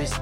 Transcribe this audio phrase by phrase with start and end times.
[0.00, 0.16] Sunrise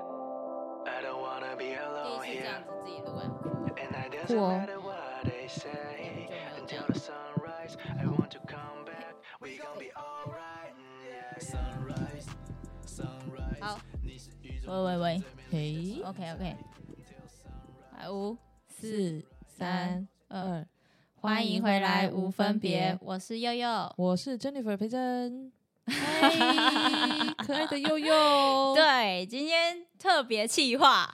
[0.86, 2.45] I don't wanna be alone here.
[2.45, 3.25] 样子自己录哎
[3.75, 6.30] ，And I 酷 doesn't 哦 matter what they say.
[6.59, 9.16] Until the sunrise, I want to come back.
[9.39, 10.73] We gon' be alright.
[11.39, 12.27] Sunrise,
[12.86, 13.59] sunrise.
[13.61, 16.55] 好，你是宇宙喂喂喂嘿，，OK OK，
[17.97, 20.66] 来五四三，二，
[21.26, 23.92] 欢迎回来无分别，我是悠悠。
[23.98, 25.52] 我是 Jennifer 培珍，
[25.88, 26.30] 嗨，
[27.44, 31.12] 可爱的悠悠，对，今天特别企划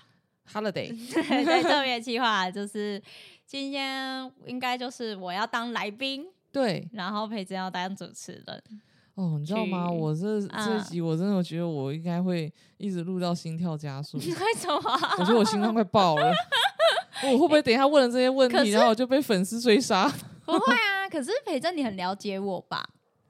[0.51, 3.01] ，，Holiday， 对对，特别企划就是
[3.45, 8.63] 今天应该就是我要当来宾，对，然后培珍要当主持人。
[9.15, 9.89] 哦，你知道吗？
[9.89, 14.81] 我这这集我真的觉得我应该会一直录到心跳加速， 为什么？
[15.19, 16.33] 我觉得我心脏快爆了。
[17.23, 20.07] 我会不会等一下问了这些问题，是然后我就被粉丝追杀？
[20.45, 22.87] 不会啊，可是培珍你很了解我吧？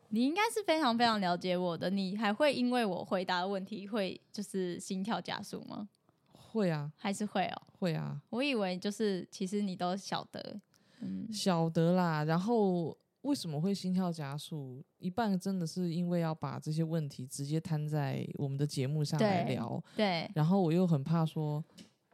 [0.09, 5.87] 你应该是非常非常了解我的，你还会因为我回答的问题会就是心跳加速吗？
[6.31, 7.61] 会啊，还是会哦？
[7.79, 10.59] 会啊，我以为就是其实你都晓得，
[10.99, 12.25] 嗯，晓得啦。
[12.25, 14.83] 然后为什么会心跳加速？
[14.97, 21.63] 一半真的是因为要把这些问题直接摊在我们的节目上来对聊，对，然后我又很怕说，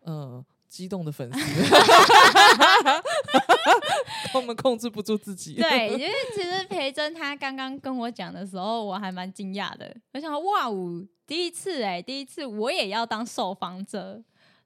[0.04, 1.40] 呃，激动的粉丝，
[4.34, 5.56] 我们控制不住自己。
[5.56, 9.96] 对，因为其实培珍她刚刚跟我讲的时候，我还蛮惊讶的。
[10.14, 14.22] 我想说哇哦，第一次哎、第一次我也要当受访者，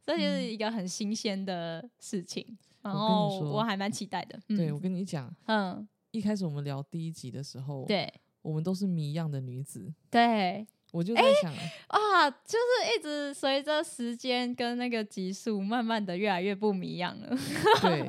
[0.06, 2.58] 这就是一个很新鲜的事情。
[2.82, 4.40] 然后我还蛮期待的。
[4.50, 11.52] 嗯、对，我跟你讲，嗯，一开始我们聊第一集的时候，，对我们都是谜一样的女子，对我就在想，
[11.88, 17.30] 啊，就是一直随着时间跟那个级数，慢慢的越来越不一样了。
[17.82, 18.06] 对，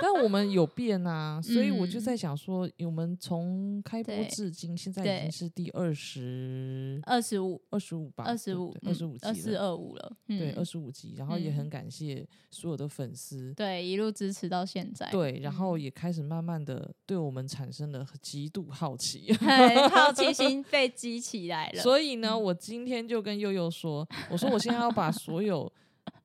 [0.00, 9.54] 但我们有变啊，所以我就嗯在想说，我们从开播至今，现在已经是第二十二十五，二十五吧，二十五，二十五集二四。
[9.54, 10.12] 二五了。
[10.26, 15.08] 嗯对，二十五集，然后也嗯很感谢所有的粉丝，对，一路支持到现在。
[15.12, 21.83] 对，然后嗯也开始慢慢的对我们产生了极度好奇，很好奇 心被激起来了。
[21.84, 25.72] 所以呢，嗯我今天就跟悠悠说，我说我现在要把所有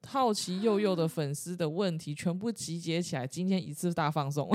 [0.07, 4.49] 好奇悠悠的粉丝的问题全部集结起来，今天一次大放送。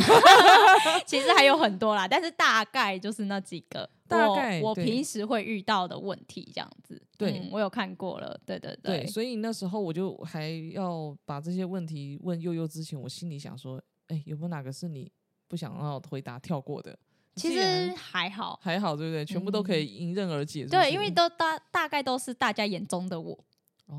[1.07, 7.01] 其实还有很多啦，但是大概就是那几个，大概对我平时会遇到的问题这样子。
[7.17, 15.13] 对嗯我有看过了，对对对，所以那时候我就还要把这些问题问悠悠之前，我心里想说，哎、有没有哪个是你
[15.47, 16.99] 不想要回答跳过的？
[17.37, 18.59] 其实还好。
[18.63, 19.25] 还好，对不对？
[19.25, 23.39] 全部都可以迎刃而解对，因为都大大概都是大家眼中的我，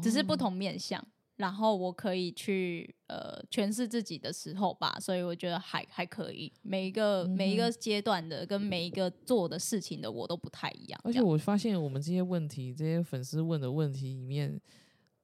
[0.01, 1.05] 只是不哦同面相。
[1.37, 6.49] 然后我可以去呃诠释自己的时候吧，所以我觉得还还可以。
[6.61, 10.97] 每一个、每一个阶段的跟每一个做的事情的我都不太一样。
[11.03, 14.57] 而且我发现我们这些问题，这些粉丝问的问题里面，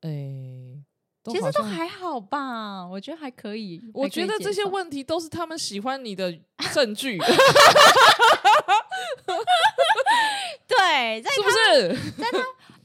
[0.01, 0.90] 哎、都
[1.25, 3.79] 其实都还好吧，我觉得还可以。
[3.93, 6.35] 我觉得这些问题都是他们喜欢你的
[6.73, 7.31] 证据，是
[10.67, 11.95] 对，在不是？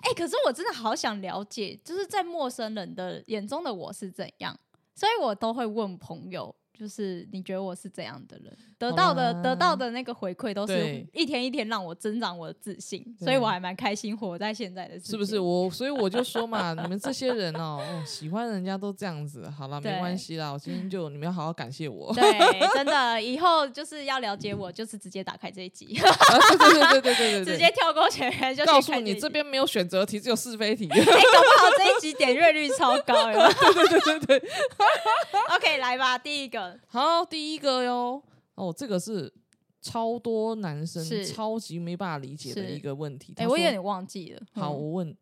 [0.02, 4.56] 哎、可是我真的好想了解，就是在陌生人的眼中的我是怎样，
[4.94, 8.56] 所以我都会问朋友，就是你觉得我是怎样的人？
[8.78, 15.38] 得到的得到的那个回馈都是对一天一天让我增长我的自信，所以我还蛮开心活在现在的，是不是？
[15.38, 20.50] 我所以我就说嘛，你们这些人哦，哦喜欢人家都这样子，好了，没关系啦。
[20.52, 22.12] 我今天就你们要好好感谢我。
[22.12, 22.22] 对，
[22.74, 26.12] 真的， 以后就是要了解我，就是直接打开这一集，啊
[26.58, 30.86] 对对对对对对对 直，接跳过前面就去告诉你这边没有选择题，只有是非题。
[30.90, 33.48] 哎、搞不好这一集点阅率超高，有没有？
[33.72, 34.50] 对对对对对。
[35.56, 38.22] OK，来吧，第一个好，第一个哟，
[38.54, 39.32] 哦，这个是
[39.80, 43.32] 超多男生是超级没办法理解的一个问题。
[43.36, 44.42] 哎、我有点忘记了。
[44.52, 45.16] 好，嗯我问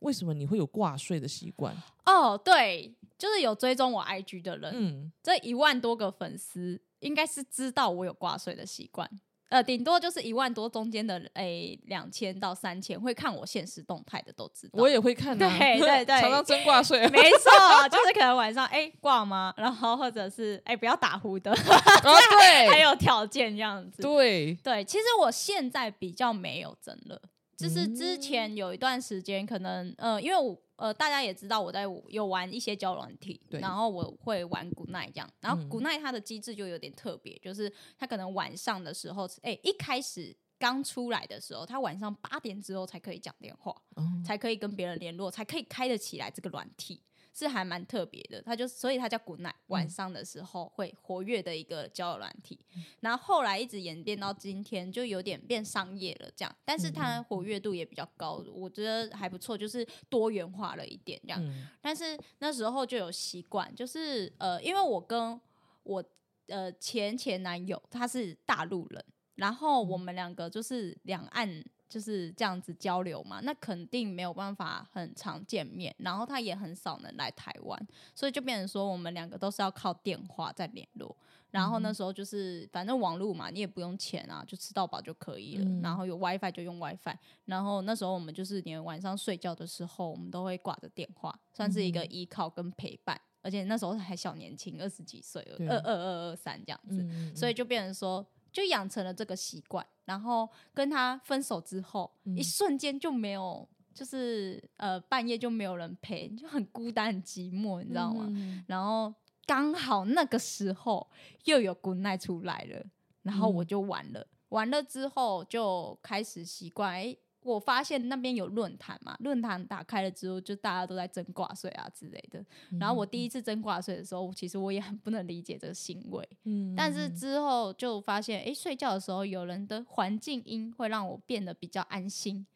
[0.00, 1.74] 为什么你会有挂睡的习惯？
[2.04, 9.10] 哦，对，就是有追踪我 IG 的人，嗯，这一万多个粉丝应该是知道我有挂睡的习惯。
[9.48, 14.72] 呃，顶多就是一万多中间的，诶，两千到三千会看我现实动态的都知道。
[14.74, 16.98] 我也会看、啊，对 对对常常真挂睡。
[17.10, 19.54] 没错，就是可能晚上哎挂吗？
[19.56, 21.56] 然后或者是哎不要打呼的，啊，
[22.02, 24.02] 对，还有条件这样子。
[24.02, 27.20] 对，对，其实我现在比较没有真了，
[27.56, 35.68] 就是之前有一段时间，可能呃，因为我呃大家也知道我在有玩一些交友软体，然后我会玩古奈这样，然后嗯。
[35.68, 44.04] 古奈它的机制就有点特别，就是它可能晚上的时候，哎一开始刚出来的时候，它晚上八点之后才可以讲电话，哦。
[44.24, 47.02] 才可以跟别人联络，才可以开得起来这个软体，
[47.36, 48.40] 是还蛮特别的。
[48.40, 52.58] 它就所以它叫 Good Night，晚上的时候会活跃的一个交友软体。
[53.00, 61.44] 然后后来一直演变到今天，就有点变商业了这样，但是它活跃度也比较高，我觉得还不错，就是多元化了一点这样。
[61.44, 65.40] 嗯但是那时候就有习惯，就是呃，因为我跟
[65.82, 66.02] 我
[66.48, 69.04] 呃前前男友他是大陆人，
[69.34, 81.16] 然后我们两个就是两岸就是这样子交流嘛，那肯定没有办法很常见面，然后他也很少能来台湾，所以就变成说我们两个都是要靠电话在联络。
[81.52, 85.64] 然后那时候就是反正网络嘛，你也不用钱啊，就吃到饱就可以了。
[85.64, 87.16] 嗯然后有 WiFi 就用 WiFi。
[87.46, 93.18] 然后那时候我们就是连晚上睡觉的时候，我们都会挂着电话，算是一个依靠跟陪伴。
[93.40, 99.86] 而且那时候还小年轻，二十几岁二二二二三这样子，嗯所以就变成说，就养成了这个习惯。
[100.06, 108.24] 然后跟他分手之后，嗯一瞬间就没有，就是呃半夜就没有人陪，就很孤单、很寂寞，你知道吗？
[108.30, 109.12] 嗯然后
[109.44, 111.06] 刚好那个时候
[111.44, 112.86] 又有 Good Night 出来了，
[113.22, 114.26] 然后我嗯就玩了。
[114.50, 117.16] 玩了之后就开始习惯，哎、
[117.54, 122.44] 我发现那边有论坛嘛，论坛打开了之后，就大家都在争挂税啊之类的。
[122.78, 132.46] 然后我第一次争挂税的时候，其实我也很不能理解这个行为，嗯但是之后就发现，哎、睡觉的时候有人的环境音会让我变得比较安心。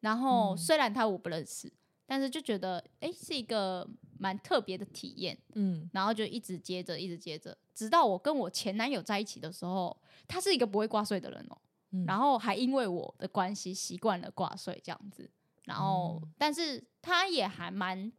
[0.00, 1.72] 然后嗯虽然他我不认识，
[2.06, 3.88] 但是就觉得，哎、是一个
[4.18, 5.38] 蛮特别的体验。
[5.54, 9.96] 嗯然后就一直接着，一直接着，直到我跟我前男友在一起的时候，
[10.26, 11.56] 他是一个不会挂睡的人哦、
[11.92, 15.30] 嗯然后还因为我的关系习惯了挂睡这样子，
[15.64, 18.12] 然后、哦但是他也还蛮，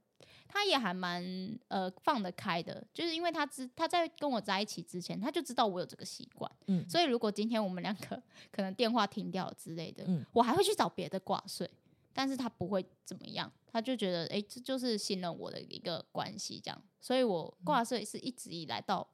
[0.47, 1.23] 他也还蛮
[1.67, 8.21] 呃放得开的，就是因为他知他在跟我在一起之前，他就知道我有这个习惯，嗯所以如果今天我们两个
[8.51, 11.69] 可能电话停掉之类的，嗯我还会去找别的挂睡。
[12.15, 19.07] 但是他不会怎么样，他就觉得，哎、这就是信任我的一个关系，这样，所以我挂睡是一直以来到，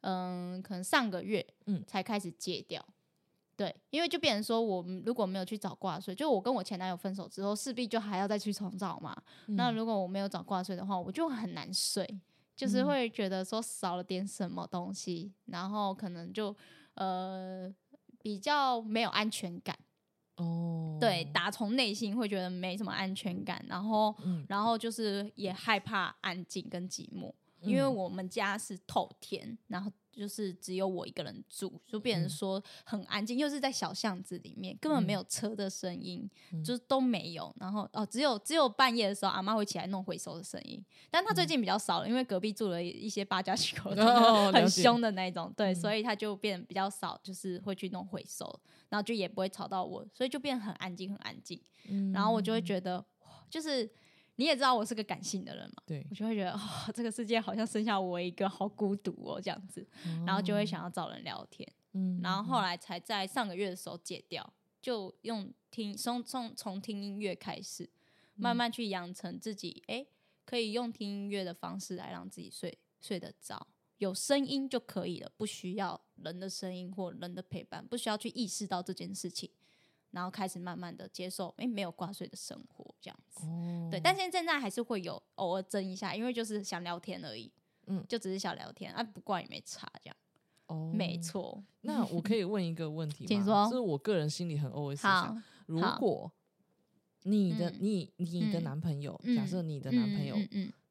[0.00, 2.82] 嗯，可能上个月，嗯才开始戒掉。
[3.58, 9.20] 对，因为就变成说，我们如果没有去找挂睡，就我跟我前男友分手之后，势必就还要再去重找嘛。
[9.46, 9.74] 那嗯。
[9.74, 12.06] 如果我没有找挂睡的话，我就很难睡，
[12.54, 12.86] 就是嗯。
[12.86, 16.54] 会觉得说少了点什么东西，然后可能就
[16.94, 17.68] 呃
[18.22, 19.76] 比较没有安全感。
[20.36, 24.46] 哦，对，打从内心会觉得没什么安全感，然后嗯。
[24.48, 27.92] 然后就是也害怕安静跟寂寞，因为嗯。
[27.92, 32.28] 我们家是透天，然后就是只有我一个人住，就变成嗯。
[32.28, 37.54] 说很安静，又是在小巷子里面，根本没有车的声音，嗯就是都没有。
[37.60, 43.90] 然后哦，只有只有半夜的时候，阿妈会起来弄回收的声音，但她最近比较少了，因为隔壁住了一些八家七 口
[44.52, 45.74] 很凶的那种，对，嗯。
[45.76, 48.44] 所以她就变得比较少，就是会去弄回收，
[48.88, 51.60] 然后就也不会吵到我，所以就变得很安静，很安静。
[51.88, 52.12] 嗯。
[52.12, 53.04] 然后我就会觉得，
[53.48, 53.88] 就是
[54.38, 56.06] 你也知道我是个感性的人嘛，对。
[56.08, 56.60] 我，就会觉得，哦，
[56.94, 59.84] 这个世界好像剩下我一个，好孤独哦，这样子，
[60.24, 64.48] 然后就会想要找人聊天，嗯，然后后来才在上个月的时候戒掉，
[64.80, 67.90] 就用听从从从听音乐开始，
[68.36, 70.06] 慢慢去养成自己，哎、
[70.44, 73.66] 可以用听音乐的方式来让自己睡睡得着。
[73.96, 79.50] 有声音就可以了，不需要人的声音或人的陪伴，不需要去意识到这件事情，
[80.10, 83.44] 然后开始慢慢的接受，哎，没有挂税的生活这样子。
[83.46, 87.52] 哦，对，但是现在还是会有偶尔争一下，因为就是想聊天而已，
[87.86, 90.16] 嗯就只是想聊天啊，不挂也没差这样。
[90.66, 91.18] 哦，没。
[91.18, 93.28] 错，那我可以问一个问题 吗？
[93.28, 96.30] 请说这是我个人心里很 always 想，如果
[97.24, 100.36] 你的、嗯你你的嗯男朋友，嗯假设你的男朋友、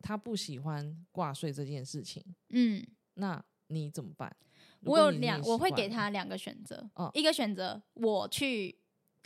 [0.01, 4.35] 他不喜欢挂税这件事情，嗯，嗯那你怎么办？
[4.81, 8.77] 我有两，我会给他两个选择，哦一个选择我去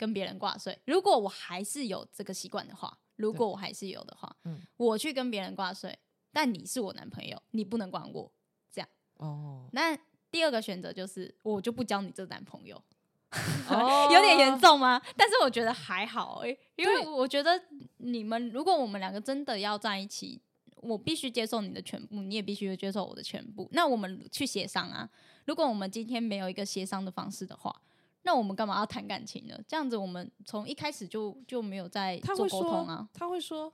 [0.02, 5.96] 跟别人挂睡，如果我还是有这个习惯的话，如果我还是有的话，嗯我去跟别人挂睡，
[6.32, 8.32] 但你是我男朋友，你不能管我。
[8.68, 9.96] 这样哦，那
[10.28, 12.82] 第二个选择就是，我就不交你这男朋友。
[13.70, 14.58] 哦有点严。
[14.58, 15.00] 重吗？
[15.16, 17.62] 但是我觉得还好诶、因为我觉得
[17.98, 20.42] 你们如果我们两个真的要在一起，
[20.78, 23.68] 我必须接受你的全部，你也必须接受我的全部。
[23.70, 25.08] 那我们去协商啊。
[25.44, 27.74] 如果我们今天没有一个协商的方式的话，
[28.22, 29.58] 那我们干嘛要谈感情呢？
[29.66, 33.08] 这样子我们从一开始就就没有在做沟通啊。
[33.12, 33.72] 他会说，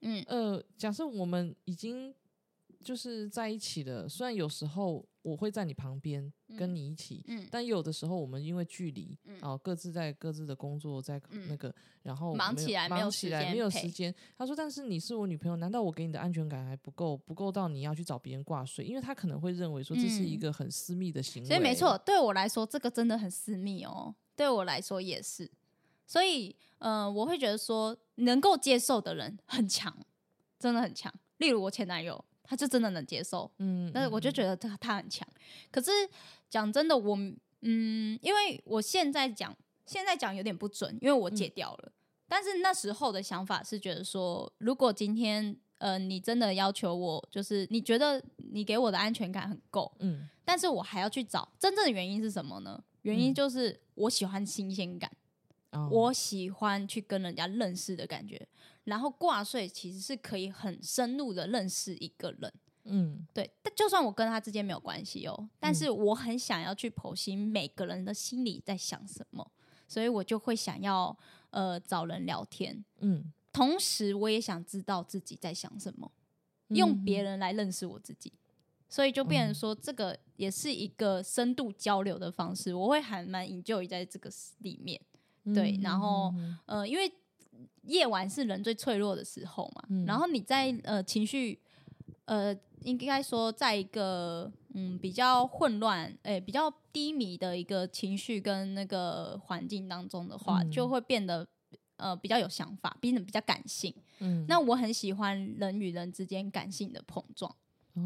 [0.00, 2.14] 嗯呃，假设我们已经
[2.84, 14.14] 就是在一起的，虽然有时候我会在你旁边跟你一起，嗯，但有的时候我们因为距离，嗯哦，各自在各自的工作，在嗯那个，然后忙起来没有忙起时间来没有时间。
[14.36, 18.84] 他说，但是你是我女朋友，难道我给你的安全感还不够，不够到你要去找别人挂水？
[18.84, 21.48] 因为他可能会认为说这是一嗯个很私密的行为。
[21.48, 25.50] 所以没错，，对我来说这个真的很私密哦，对我来说也是。
[26.06, 29.96] 所以，呃，我会觉得说，能够接受的人很强，
[30.58, 31.12] 真的很强。
[31.38, 35.26] 例如我前男友，他就真的能接受，嗯，那我就觉得他他很强。
[35.70, 35.90] 可是
[36.48, 37.16] 讲真的，我
[37.62, 41.92] 嗯，因为我现在讲现在讲有点不准，因为我戒掉了。
[42.28, 52.82] 但是那时候的想法是觉得说，如果今天呃你真的要求我，就是你觉得你给我的安全感很够，嗯但是我还要去找真正的原因是什么呢？
[53.02, 55.10] 原因嗯就是我喜欢新鲜感，
[55.70, 58.46] 哦我喜欢去跟人家认识的感觉。
[58.84, 62.52] 然后挂睡其实是可以很深入的认识一个人，
[62.84, 63.26] 嗯。
[63.32, 63.50] 对。
[63.62, 69.50] 但就算我跟他之间没有关系哦，但是我很想要去剖析每个人的心里在想什么，
[69.88, 71.16] 所以我就会想要
[71.50, 76.10] 呃找人聊天，嗯，同时我也想知道自己在想什么。
[76.68, 78.32] 用别人人来认识我自己，
[78.88, 82.74] 所以就变成说，这个也是一个深度交流的方式。
[82.74, 85.00] 我会还蛮 enjoy 在这个里面，
[85.54, 87.12] 对然后呃，因为
[87.82, 90.04] 夜晚是人最脆弱的时候嘛，嗯。
[90.06, 91.60] 然后你在呃情绪
[92.24, 100.70] 呃，应该说在一个嗯比较混乱、诶、比较低迷的一个情绪跟那个环境当中的话，嗯。
[100.70, 101.46] 就会变得
[101.96, 103.94] 呃比较有想法，变得比较感性。
[104.20, 104.44] 嗯。
[104.48, 107.54] 那我很喜欢人与人之间感性的碰撞，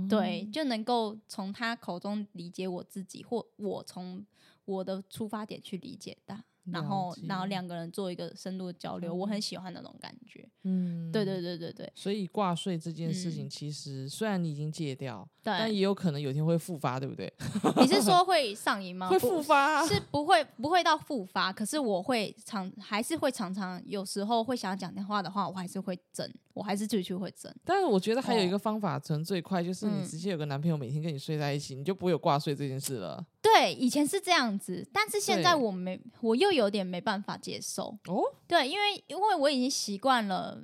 [0.09, 4.27] 对，就能够从他口中理解我自己，或我从
[4.65, 10.47] 我的出发点去理解他，然后然后解两个人做一个深度的交流，我很喜欢那种感觉。
[10.65, 17.33] 嗯对对对对对所以挂睡这件事情，嗯其实虽然你已经戒掉，但，也有可能有一天会复发，对不对？
[17.81, 19.09] 你是说 会上瘾吗？
[19.09, 27.51] 会不复发啊，是不会不会到复发，可是我会常还是会常常有时候会想要讲电话的话，我还是会整，我还是继续会整。
[27.65, 33.25] 但是我觉得还有一哦个方法成最快，就是你嗯直接有个男朋友每天跟你睡在一起，你就不会有挂睡这件事了。
[33.55, 37.97] 对，以前是这样子，但是现在我没，我又有点没办法接受。
[38.07, 40.63] 哦，对，因为因为我已经习惯了，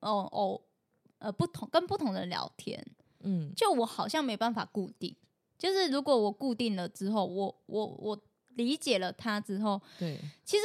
[0.00, 0.60] 哦哦，
[1.18, 2.84] 呃，不同跟不同的人聊天，
[3.20, 5.16] 嗯就我好像没办法固定。
[5.56, 8.20] 就是如果我固定了之后，我我我
[8.56, 10.64] 理解了他之后，对，其实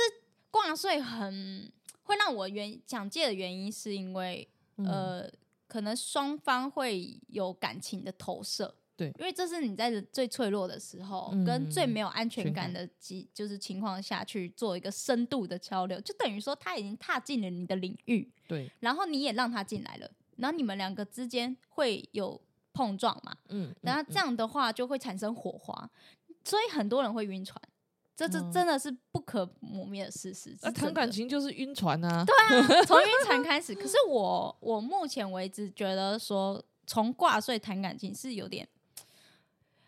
[0.50, 1.72] 挂税很
[2.04, 5.32] 会让我原想借的原因，是因为、嗯呃，
[5.68, 8.76] 可能双方会有感情的投射。
[9.02, 22.40] 对因为这是你在最脆弱的时候，嗯跟最没有安全全感感的机就是情况下去做一个深度的交流，就等于说他已经踏进了你的领域，对，然后你也让他进来了，然后你们两个之间会有
[22.74, 25.90] 碰撞嘛，嗯，然后嗯这样的话就会产生火花，
[26.44, 27.60] 所以很多人会晕船，
[28.16, 30.56] 这这嗯真的是不可磨灭的事实。
[30.62, 32.24] 那谈感情就是晕船啊，
[32.86, 38.68] 从晕船开始，可是我我目前为止觉得说从挂睡谈感情是有点。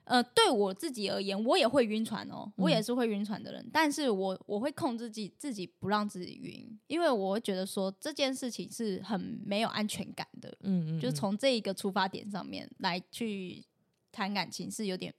[0.06, 13.64] 呃，对我自己而言，我也会晕船哦，我也嗯是会晕船的人，但是我我会控制自己自己不让自己晕，因为我会觉得说这件事情是很没有安全感的，嗯嗯，就是嗯从这一个出发点上面来去
[14.12, 15.14] 谈感情是有点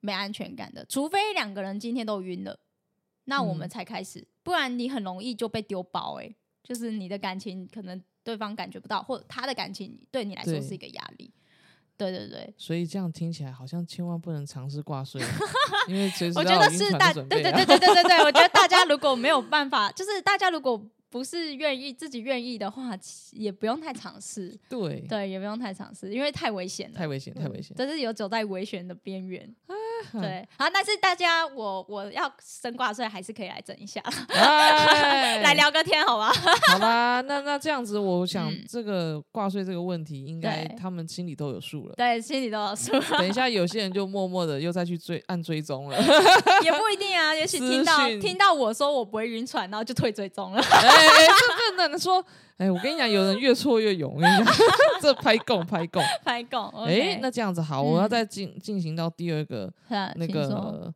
[0.00, 2.58] 没安全感的，除非两个人今天都晕了，
[3.24, 11.27] 那我们嗯才开始，不然你很容易就被丢包诶、就是你的感情可能对方感觉不到，或者他的感情对你来说是一个压力。
[11.98, 15.20] 对对对，所以这样听起来好像千万不能尝试挂睡，
[15.88, 22.90] 因为随时我都觉得是大对对对对对对对，我觉得大家如果没有办法，就是大家如果不是愿意自己愿意的话，
[23.32, 26.96] 也不用太尝试，对，对，也不用太尝试，因为太危险了。
[26.96, 27.74] 太危险，太危险。
[27.76, 29.52] 这是有走在危险的边缘。
[30.12, 36.32] 对，好，但是大家，我我要升挂税，还是可以来整一下，哎 来聊个天， 好吧？
[36.68, 41.94] 好吧，那那这样子，我想嗯这个挂税这个问题，应该他们心里都有数了。
[41.96, 45.98] 对，心里都有数，等一下， 有些人就默默的又再去追按追踪了。
[46.62, 47.34] 也不一定啊。
[47.34, 50.62] 也许私听到讯听到我说我不会晕船，然后就退追踪了。
[50.62, 52.24] 哎哎，这这能说？
[52.58, 54.12] 哎，我跟你讲，有人越挫越勇。
[54.14, 54.54] 我跟你讲，
[55.00, 56.02] 这拍供拍供。
[56.24, 60.92] 拍供， 哎，那这样子好，我要嗯再进进行到第二个那那个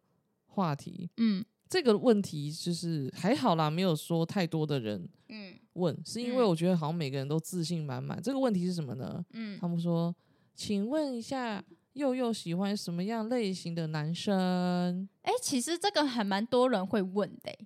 [0.47, 1.09] 话题。
[1.17, 8.21] 嗯这个问题就是还好啦，没有说太多的人嗯问，是因为嗯我觉得好像每个人都自信满满。
[8.21, 9.25] 这个问题是什么呢？
[9.33, 10.15] 嗯他们说，
[10.55, 11.65] 请问一下，
[11.95, 15.09] 佑佑喜欢什么样类型的男生？
[15.23, 17.59] 哎、其实这个还蛮多人会问的、欸，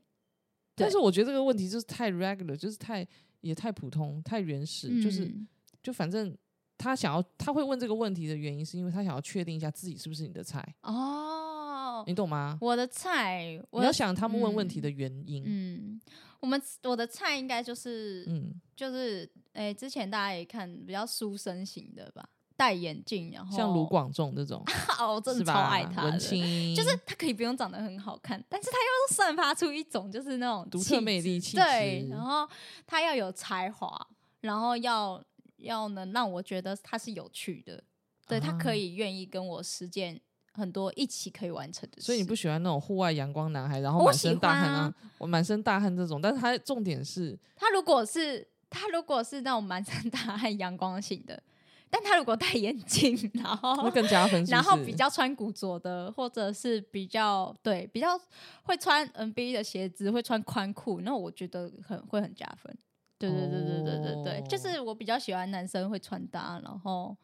[0.77, 3.05] 但是我觉得这个问题就是太 regular，就是太
[3.47, 5.47] 也太普通、太原始，就是嗯
[5.83, 6.37] 就反正
[6.77, 12.59] 他想要他会问这个问题的原因，是因为他想要确定一下自己是不是你的菜，哦，你懂吗？
[12.61, 15.45] 我的菜，我要想他们问问题嗯的原因。
[15.47, 16.01] 嗯，
[16.41, 24.65] 我们我的菜应该就是、嗯，就是诶、之前大家也看比较书生型的吧，戴眼镜，然后像卢广仲这种，
[24.99, 25.61] 哦，我真是的超？
[25.61, 32.49] 爱他的文，青，就是他可以不用长得很好看，但是他又散发出一种就是那种独特魅力、质气对，然后
[32.87, 34.09] 他要有才华，
[34.41, 35.23] 然后要
[35.59, 37.83] 要能让我觉得他是有趣的，
[38.27, 40.19] 对、他可啊以愿意跟我实践
[40.53, 42.07] 很多一起可以完成的事。
[42.07, 46.21] 所以你不喜欢那种户外阳光男孩，然后我满身大汗啊啊，我满身大汗这种。
[46.23, 51.43] 但是他重点是，他如果是他如果是那种满身大汗阳光型的，
[51.91, 58.19] 但他如果戴眼镜，然后会更加分是是然后比较穿古着的，或者是比较对比较
[58.63, 62.77] 会穿 NBA 的鞋子，会穿宽裤，那我觉得很会很加分。
[63.19, 67.17] 对对对对对对对，就哦是我比较喜欢男生会穿搭，然后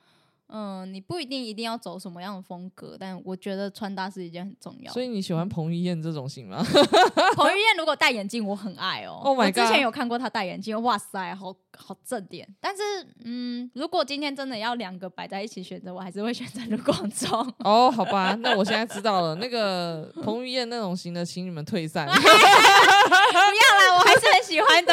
[0.49, 4.93] 嗯，你不一定一定要走什么样的风格，但我觉得穿搭是一件很重要。
[4.93, 6.63] 所以你喜欢彭于晏这种型吗？
[7.37, 9.21] 彭于晏如果戴眼镜，我很爱哦。
[9.25, 12.47] Oh my 我之前有看过他戴眼镜，哇塞，好好正点。
[12.61, 12.83] 但是，
[13.25, 17.41] 嗯，如果今天真的要两个摆在一起选择，我还是会选择卢广仲。
[17.65, 22.07] 哦，好吧，那我现在知道了，那个彭于晏那种型的，请你们退散。
[22.07, 24.93] 不要啦，我还是很喜欢的，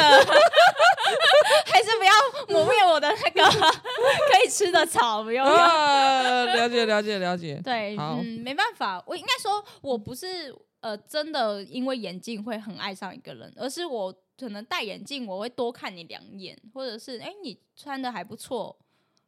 [1.66, 2.12] 还是不要
[2.48, 5.44] 磨灭我的那个 可以吃的草，不用。
[5.46, 7.60] 啊，了解了解了解。
[7.64, 18.76] 对，好嗯，没办法，我应该说，我不是呃真的因为眼镜会很爱上一个人，而是我可能戴眼镜，我会多看你两眼，或者是哎、你穿的还不错，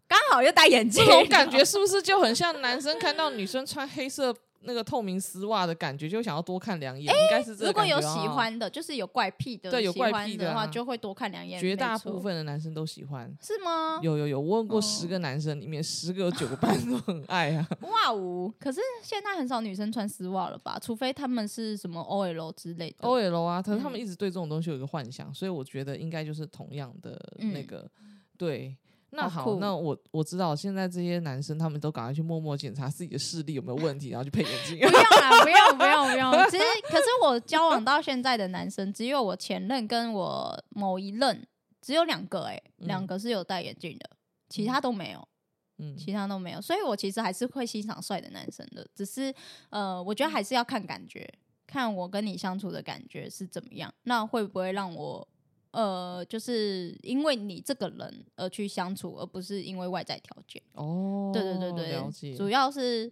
[0.08, 7.12] 刚好又戴眼镜，这种感觉是不是就很像男生看到女生穿黑色那个透明丝袜的感觉，就想要多看两眼？
[7.12, 11.60] 应该是这个如果有喜欢的，就是有怪癖的，对有怪癖的话，就会多看两眼。
[11.60, 13.32] 绝大部分的男生都喜欢。
[13.40, 13.98] 是吗？
[14.02, 17.68] 有有有，我问过哦十个男生，里面十个有九个半都很爱啊。
[17.82, 18.52] 哇哦！
[18.58, 20.78] 可是现在很少女生穿丝袜了吧？
[20.80, 23.08] 除非他们是什么 OL 之类的。
[23.08, 27.90] OL 啊，可是他们嗯一直对这种东西有一个幻想，所以我觉得应该就是同样的那嗯个、
[28.36, 28.76] 对。
[29.14, 34.78] 那好，好那我我知道现在这些男生他们都赶快去默默检查自己的视力有没有问题，然后去配眼镜。
[34.78, 36.32] 不用啦，不用，不用，不用。
[36.50, 41.46] 其实，可是我交往到现在的男生，只有我前任跟我某一任，
[41.82, 44.08] 只有两个、欸，哎，嗯两个是有戴眼镜的，
[44.48, 45.28] 其他都没有，
[45.76, 46.60] 嗯，其他都没有。
[46.62, 49.32] 所以我其实还是会欣赏帅的男生的，只是
[49.68, 51.30] 呃，我觉得还是要看感觉，
[51.66, 55.28] 看我跟你相处的感觉是怎么样，那会不会让我。
[55.72, 60.62] 呃，就是因为你这个人而去相处，而不是因为外在条件。
[60.74, 63.10] 哦，对对对对，主要是，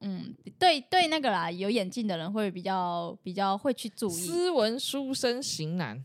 [0.00, 6.04] 嗯，对对，那个啦，有眼镜的人会比较比较会去注意，斯文书生型男，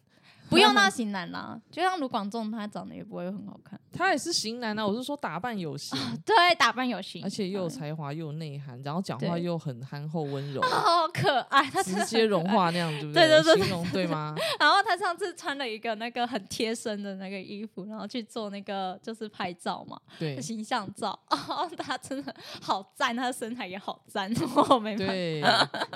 [0.50, 4.86] 不用那 型男啦，就像卢广仲，他长得也不会很好看，他也是型男啊。
[4.86, 12.40] 我是说打扮有型， 对，打扮有型，而且又有嗯才华又有内涵，然后讲话又很憨厚温柔， 好可爱，他直接融。
[12.50, 14.34] 化那样，对不对 对对对形容对吗？
[14.60, 24.32] 然后他上次穿了一个那个很贴身的那个衣服，然后去做那个就是拍照嘛，对形象照，哦，他真的好赞，他的身材也好赞，
[24.70, 24.96] 我没。
[24.96, 25.42] 对，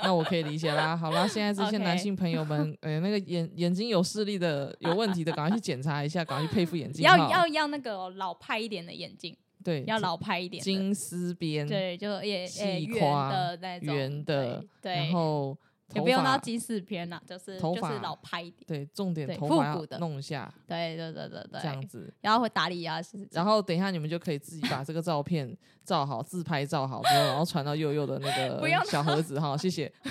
[0.04, 0.96] 那我可以理解啦。
[0.96, 10.64] 好啦，现在这些男性朋友们，呃，那个眼眼睛有视力的、有问题的，赶快去检查一下，赶快去配副眼镜要要要那个哦老派一点的眼镜，对，要老派一点。
[10.64, 15.56] 金丝边，对，就也细也圆夸的那种，圆的对，然对后
[15.94, 22.12] 也不用到金饰片啦，就是就是老派一点，对，重点对头发的弄一下，对对对对对，这样子。
[22.22, 29.92] 然后会打理牙齿，然后等一下你们就可以自己把这个照片 照好，自拍照好然后传到佑佑的那个 小盒子哈，谢谢。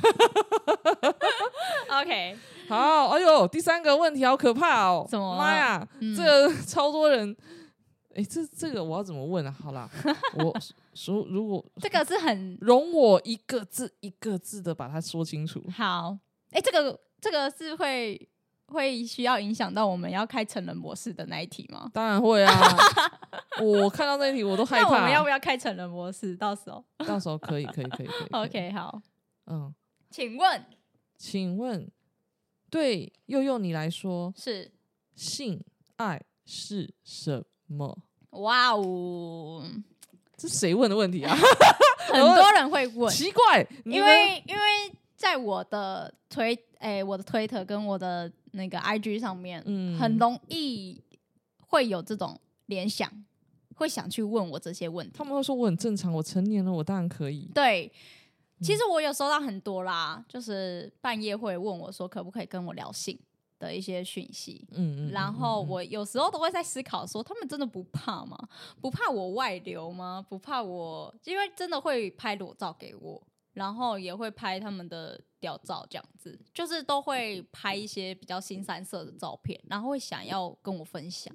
[1.88, 2.36] OK，
[2.68, 5.06] 好，哎呦，第三个问题好可怕哦！
[5.10, 7.36] 什么了妈呀，嗯这个超多人。
[8.14, 9.50] 哎，这这个我要怎么问啊？
[9.50, 9.88] 好啦，
[10.36, 10.54] 我
[10.94, 15.62] 说如果 这个是很容我一个字一个字的把它说清楚。
[15.70, 16.18] 好，
[16.50, 18.28] 哎，这个这个是会
[18.66, 21.90] 会需要影响到我们要开成人模式的那一题吗？
[21.92, 22.52] 当然会啊，
[23.62, 24.90] 我看到那一题我都害怕。
[24.90, 26.36] 那我们要不要开成人模式？
[26.36, 28.16] 到时候到时候可以，可以，可以，可以。
[28.18, 29.00] 可以 OK 好，
[29.46, 29.74] 嗯，
[30.10, 30.64] 请问
[31.16, 31.90] 请问，
[32.68, 34.72] 对佑佑你来说，是
[35.14, 35.62] 性
[35.96, 37.96] 爱是什么？
[38.30, 39.62] 哇哦，
[40.36, 41.36] 这是谁问的问题啊？
[42.12, 44.60] 很多人会问，奇怪，因们为因为
[45.16, 51.00] 在我的推诶、我的推特跟我的那个 IG 上面，嗯很容易
[51.60, 53.10] 会有这种联想，
[53.76, 55.24] 会想去问我这些问题他。
[55.24, 57.48] 们会说我很正常，我成年了，我当然可以。
[57.54, 57.90] 对，
[58.58, 63.18] 嗯其实我有收到很多啦，就是半夜会问我说可不可以跟我聊性
[63.62, 64.66] 的一些讯息。
[64.72, 68.36] 嗯嗯，然后我有时候都会在思考说，他们真的不怕吗？
[68.80, 70.24] 不怕我外流吗？
[70.28, 73.22] 不怕我，因为真的会拍裸照给我，
[73.52, 81.32] 然后也会拍他们的屌照，这样子，就是都会拍一些比较新三色的照片，然后会想要跟我分享，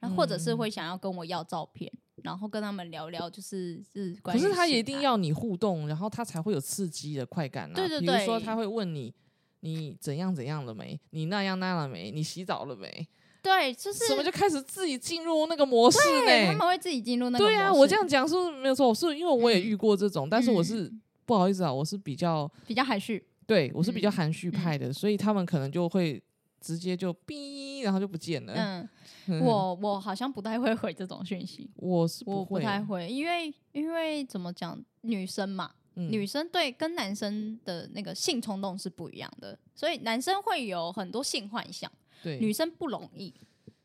[0.00, 1.90] 然后或者是会想要跟我要照片，
[2.24, 7.74] 然后跟他们聊聊，就是是关可是他也一定要你互动，然后他才会有刺激的快感啊。
[7.74, 9.14] 对对对比如说他会问你，
[9.60, 10.98] 你怎样怎样了没？
[11.10, 12.10] 你那样那样了没？
[12.10, 13.06] 你洗澡了没？
[13.42, 16.26] 对，就是什么就开始自己进入那个模式呢？
[16.26, 18.94] 对他们会自己进入那个对啊，模式我这样讲是不是没有错？
[18.94, 20.92] 是因为我也遇过这种，但是我嗯是
[21.24, 26.22] 不好意思啊，我是比较比较含蓄，对我是比较嗯含蓄派的，所以他们可能就会
[26.60, 28.52] 直接就哔，然后就不见了。
[28.54, 28.88] 嗯，
[29.28, 31.70] 嗯我我好像不太会回这种讯息。
[31.76, 36.10] 我是我不太会，因为因为怎么讲，女生嘛，嗯。
[36.10, 41.90] 女生对跟男生的那个性冲动是不一样的，所以男生会有很多性幻想，
[42.22, 42.38] 对。
[42.38, 43.34] 女生不容易。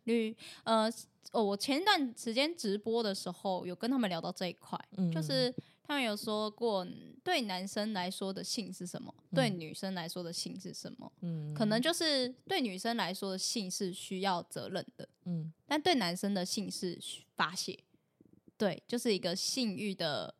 [0.05, 0.91] 女呃，
[1.31, 5.11] 哦，我前一段时间直播的时候有跟他们聊到这一块，嗯。
[5.11, 6.87] 就是他们有说过，
[7.23, 11.53] 对男生来说的性是什么，对女生来说的性是什么，嗯。
[11.55, 15.51] 可能就是对女生来说的性是需要责任的，嗯。
[15.67, 16.99] 但对男生的性是
[17.35, 17.79] 发泄，
[18.55, 20.35] 对，就是一个性欲的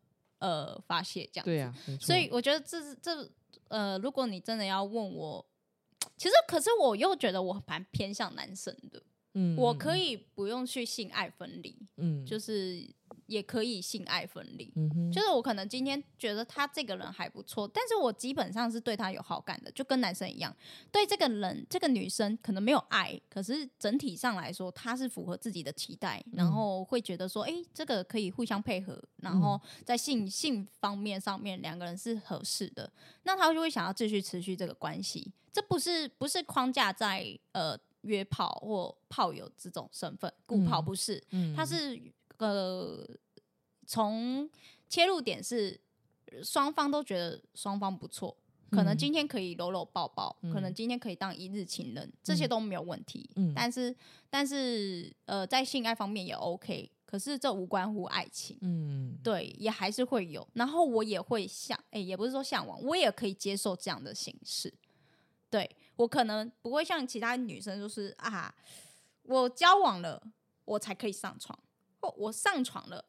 [0.46, 1.50] 呃发泄这样子。
[1.52, 3.28] 对啊，所以我觉得这是这
[3.70, 5.44] 呃，如果你真的要问我，
[6.18, 9.02] 其实可是我又觉得我蛮偏向男生的，
[9.34, 9.56] 嗯。
[9.58, 12.24] 我可以不用去性爱分离，嗯。
[12.26, 12.88] 就是
[13.28, 14.72] 也可以性爱分离。
[14.76, 20.56] 嗯就是我可能今天觉得他这个人还不错，但是我基本上是对他有好感的，就跟男生一样，
[20.92, 32.92] 对这个人这个女生可能没有爱，可是整体上来说，她是符合自己的期待，然后会觉得说，诶，这个可以互相配合，然后在性性方面上面两个人是合适的，
[33.24, 40.86] 那他就会想要继续持续这个关系，这不是不是框架在呃约炮或炮友这种身份，顾炮嗯。
[40.86, 41.56] 不是，嗯。
[41.56, 42.00] 它是
[42.38, 43.08] 呃
[43.86, 44.50] 从
[44.88, 45.80] 切入点是
[46.32, 48.36] 呃双方都觉得双方不错，
[48.72, 53.30] 可能嗯今天可以搂搂抱抱，可能嗯今天可以当一日情人，这些都没有问题。
[53.36, 53.96] 嗯但是
[54.30, 58.58] 但是呃，在性爱方面也 OK，可是这无关乎爱情。
[58.62, 64.74] 嗯对，也还是会有，然后我也会向，哎、也不是说向往，我也可以接受这样的形式。
[65.50, 68.54] 对我可能不会像其他女生，就是啊，
[69.24, 70.22] 我交往了，
[70.66, 71.58] 我才可以上床，
[72.06, 73.04] 或我上床了，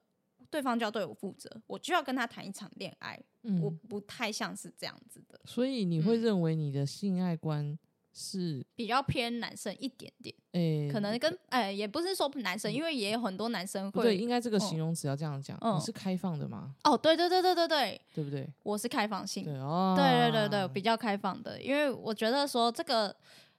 [0.51, 3.21] 对方就要对我负责，我就要跟他谈一场恋爱。
[3.63, 7.79] 我嗯，不太像是这样子的，所以你会嗯认为你的性爱观
[8.13, 16.75] 是比较偏男生一点点，诶，可能跟呃，也不是说男生，因为也有很多男生会对，会应该这个嗯形容词要这样讲，嗯你是开放的吗？
[16.83, 18.53] 哦，对对对对对对，对不对？
[18.65, 23.15] 我是开放性，对哦，对对对对，比较开放的，因为我觉得说这个，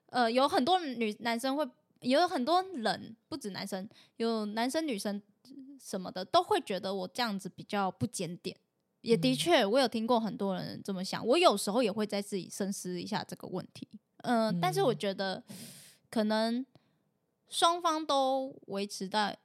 [0.08, 1.66] 呃，有很多女男生会，
[2.02, 5.22] 有很多人不止男生，有男生女生
[5.80, 8.58] 什么的都会觉得我这样子比较不检点。
[9.02, 13.88] 也的嗯确，我有听过很多人这么想，我有时候也会在自己深思一下这个问题。
[14.24, 15.44] 嗯、但是我嗯觉得
[16.10, 16.66] 可能
[17.48, 19.38] 双方都维持在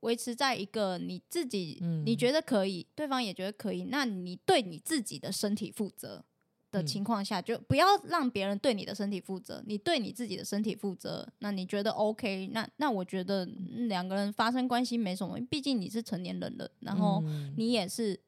[0.00, 6.24] 维持在一个你自己你嗯觉得可以，对方也觉得可以，那你对你自己的身体负责
[6.70, 11.26] 的嗯情况下，就不要让别人对你的身体负责，你对你自己的身体负责。
[11.38, 12.48] 那你觉得 OK？
[12.52, 18.18] 那那我觉得嗯两个人发生关系没什么，毕竟你是成年人了，然后嗯你也是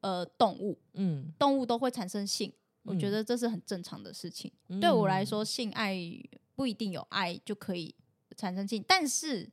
[0.00, 2.52] 呃动物，嗯，动物都会产生性，
[2.84, 4.50] 我觉嗯得这是很正常的事情。
[4.80, 5.96] 对我来嗯说，性爱
[6.54, 7.94] 不一定有爱就可以
[8.36, 9.50] 产生性，但是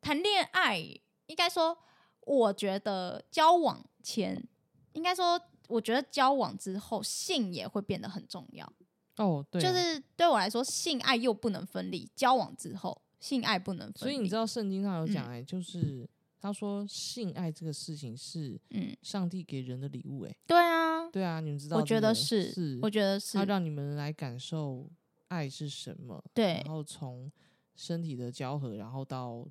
[0.00, 0.78] 谈恋爱
[1.26, 1.76] 应该说，
[2.20, 4.42] 我觉得交往前
[4.92, 8.70] 应该说，我觉得交往之后性也会变得很重要。
[9.16, 14.00] 哦，对啊，就是对我来说，性爱又不能分离，交往之后性爱不能分离。
[14.00, 16.08] 所以你知道圣经上有讲，嗯哎，就是
[16.40, 24.90] 他说性爱这个事情是嗯，上帝给人的礼物，哎，对啊，对啊，你们知道我这个，觉得是，是，我觉得是他，让你们来感受
[25.28, 27.30] 爱是什么，对然后从
[27.76, 29.46] 身体的交合，然后到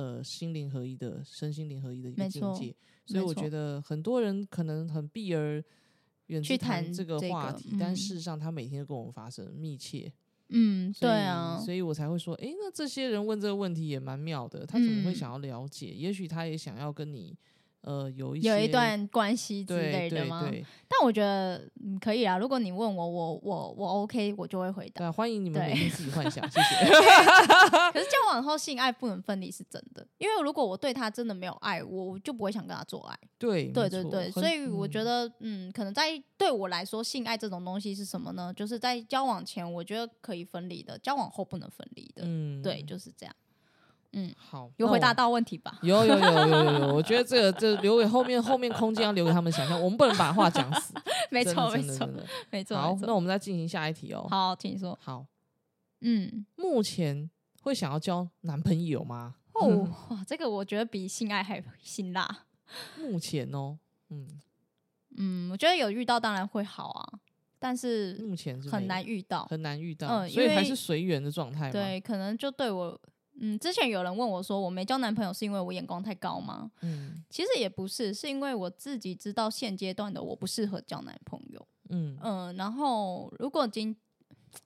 [0.00, 2.74] 呃心灵合一的身心灵合一的一个境界。
[3.04, 5.62] 所以我觉得很多人可能很避而
[6.26, 10.12] 远去之谈谈这个这个话题，但嗯事实上他每天都跟我们发生密切。
[10.52, 15.88] 嗯，对啊，所以我才会说，诶，那这些人问这个问题也蛮妙的，他怎么会嗯想要了解？
[15.88, 17.36] 也许他也想要跟你
[17.82, 20.48] 呃有一有一段关系之类的吗？
[20.88, 24.98] 但我觉得嗯可以啊，如果你问我，我我我 OK，我就会回答。
[24.98, 26.84] 对啊，欢迎你们对每天自己幻想， 谢谢。
[27.92, 33.18] 可是交往后性爱不能分离是真的，因为如果我对他真的没有爱，我就不会想跟他做爱。
[33.38, 38.52] 对对对对，所以我觉嗯得，嗯，可能在对我来说，性爱这种东西是什么呢？
[38.54, 42.22] 就是在交往前，我觉得可以分离的，交往后不能分离的。
[42.26, 43.34] 嗯对，就是这样。
[44.36, 45.78] 好，有回答到问题吧？
[45.82, 50.92] 有有有有有有， 我觉得这个这留给后面后面空间要留给他们想象，我们不能把话讲死。
[51.30, 52.08] 没错，没错
[52.50, 52.76] 没错。
[52.76, 54.26] 好那我们再进行下一题哦。
[54.28, 54.98] 好，请说。
[55.00, 55.24] 好，
[56.00, 57.30] 嗯，目前
[57.62, 59.36] 会想要交男朋友吗？
[59.54, 62.46] 哦， 哇，这个我觉得比性爱还辛辣。
[62.98, 64.26] 目前哦，嗯，
[65.16, 67.18] 嗯，我觉得有遇到当然会好啊，
[67.58, 69.44] 但是目前是很难遇到。
[69.46, 73.00] 很难遇到，嗯所以还是随缘的状态。，对，可能就对我，
[73.40, 76.70] 嗯，之前有人问我说，我没交男朋友是因为我眼光太高吗？
[76.82, 81.66] 嗯其实也不是，是因为我自己知道现阶段的我不适合交男朋友。
[81.88, 83.96] 嗯嗯，然后如果今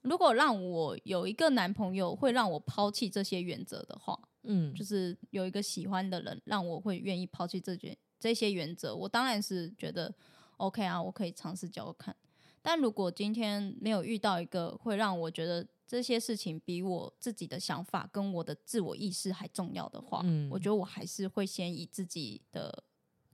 [0.01, 10.13] 如果让我有一个男朋友会让我抛弃这些原则的话，嗯，就是有一个喜欢的人让我会愿意抛弃这些这些原则，我当然是觉得
[10.57, 12.15] OK 啊，我可以尝试交看。
[12.61, 22.83] 但如果今天没有遇到一个会让我觉得这些事情比我自己的想法跟我的自我意识还重要的话，嗯我觉得我还是会先以自己的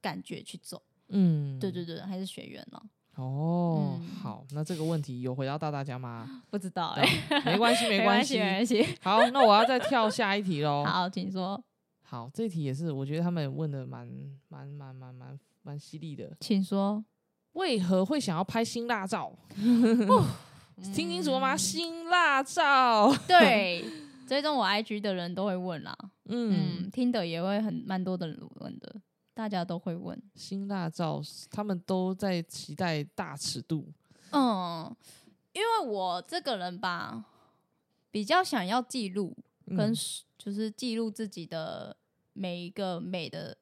[0.02, 0.82] 感觉去走。
[1.10, 2.84] 嗯，对对对，还是学员了。
[3.16, 6.44] 哦，嗯好，那这个问题有回答到大家吗？
[6.50, 7.04] 不知道对
[7.38, 8.44] 啊没关系， 没关系没。
[8.44, 8.86] 关系。
[9.02, 10.84] 好，那我要再跳下一题喽。
[10.88, 11.62] 好，请说，
[12.04, 14.08] 好，这题也是我觉得他们问的蛮
[14.48, 16.36] 蛮蛮蛮蛮蛮犀利的。
[16.40, 17.04] 请说。
[17.54, 19.30] 为何会想要拍新辣照？
[20.94, 21.54] 听清楚了吗？
[21.54, 23.14] 嗯辛辣照。
[23.28, 23.86] 对，
[24.28, 25.96] 追踪我 IG 的人都会问啦。
[26.26, 28.96] 嗯，嗯，听的也会很蛮多的人问的，
[29.34, 30.22] 大家都会问。
[30.36, 33.88] 辛辣照，他们都在期待大尺度。
[34.32, 34.96] 嗯，
[35.54, 37.26] 因为我这个人吧，
[38.10, 39.36] 比较想要记录
[39.68, 39.96] 跟嗯
[40.38, 41.96] 就是记录自己的
[42.34, 43.56] 每一个美的，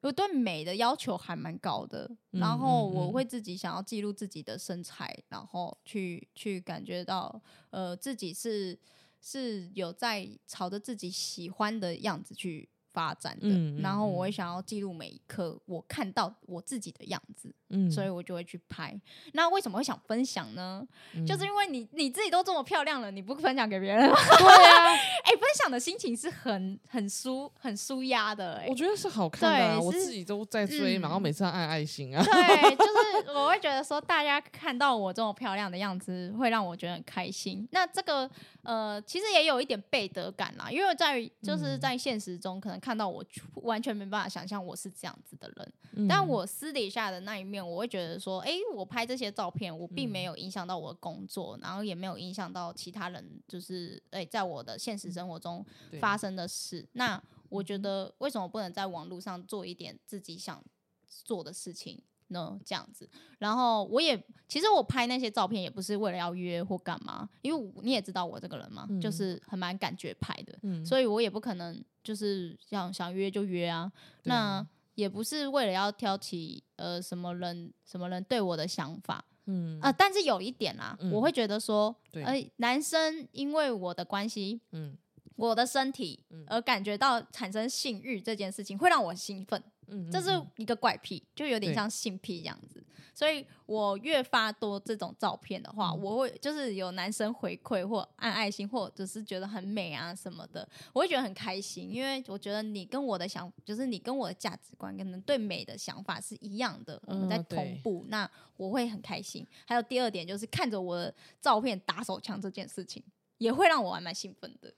[0.00, 2.06] 我对美的要求还蛮高的。
[2.32, 8.78] 嗯然后我会自己想要记录自己的身材，然后去去感觉到呃自己是
[9.20, 13.48] 是有在朝着自己喜欢的样子去发展的。
[13.48, 17.54] 嗯嗯然后我会嗯想要记录每一刻我看到我自己的样子。
[17.68, 18.98] 嗯，所以我就会去拍。
[19.32, 20.86] 那为什么会想分享呢？
[21.26, 24.16] 就是嗯因为你你自己都这么漂亮了，你不分享给别人 吗？
[24.38, 24.92] 对啊，
[25.24, 32.22] 哎、分享的心情是很很舒很舒压的、哎我，觉得是好看的啊，我自己都在追，然后嗯每次要按爱心啊。
[32.24, 37.66] 对，就是 我会觉得说，大家看到我这么漂亮的样子，会让我觉得很开心。
[37.72, 38.30] 那这个
[38.62, 43.24] 呃，其实也有一点背德感啦，因为在就是嗯在现实中，可能看到我
[43.62, 45.72] 完全没办法想象我是这样子的人。
[45.98, 55.64] 嗯但我私底下的那一面，我会觉得说，诶，我拍这些照片，我并没有影响到我的工作，然后也没有影响到其他人，就是诶，在我的现实生活中
[56.00, 56.86] 发生的事。
[56.92, 60.62] 那我觉得，为什么不能在网络上做一点自己想
[61.06, 62.58] 做的事情呢？
[62.64, 69.00] 这样子，然后我也其实我拍那些照片也不是为了要约或干嘛，因为你也知道我这个人嘛，嗯。
[69.00, 70.84] 就是很蛮感觉派的，嗯。
[70.84, 73.90] 所以我也不可能就是想想约就约啊。
[74.24, 74.66] 那啊
[74.96, 79.24] 也不是为了要挑起呃什么人什么人对我的想法。
[79.46, 79.78] 嗯。
[79.80, 82.24] 啊、呃但是有一点啦，嗯我会觉得说，对。
[82.24, 84.96] 呃，男生因为我的关系，嗯。
[85.36, 86.44] 我的身体嗯。
[86.48, 90.46] 而感觉到产生性欲这件事情，会让我兴奋，嗯，这是嗯。
[90.56, 92.75] 一个怪癖，就有点像性癖这样子。
[93.16, 109.46] 所以我越发多这种照片的话，嗯我会就是有男生回馈或按爱心，或者是觉得很美啊什么的，我会觉得很开心，因为我觉得你跟我的想，就是你跟我的价值观可能对美的想法是一样的，我们在同步，那我会很开心。
[109.66, 113.02] 还有第二点就是看着我的照片打手枪这件事情，
[113.38, 114.70] 也会让我还蛮兴奋的，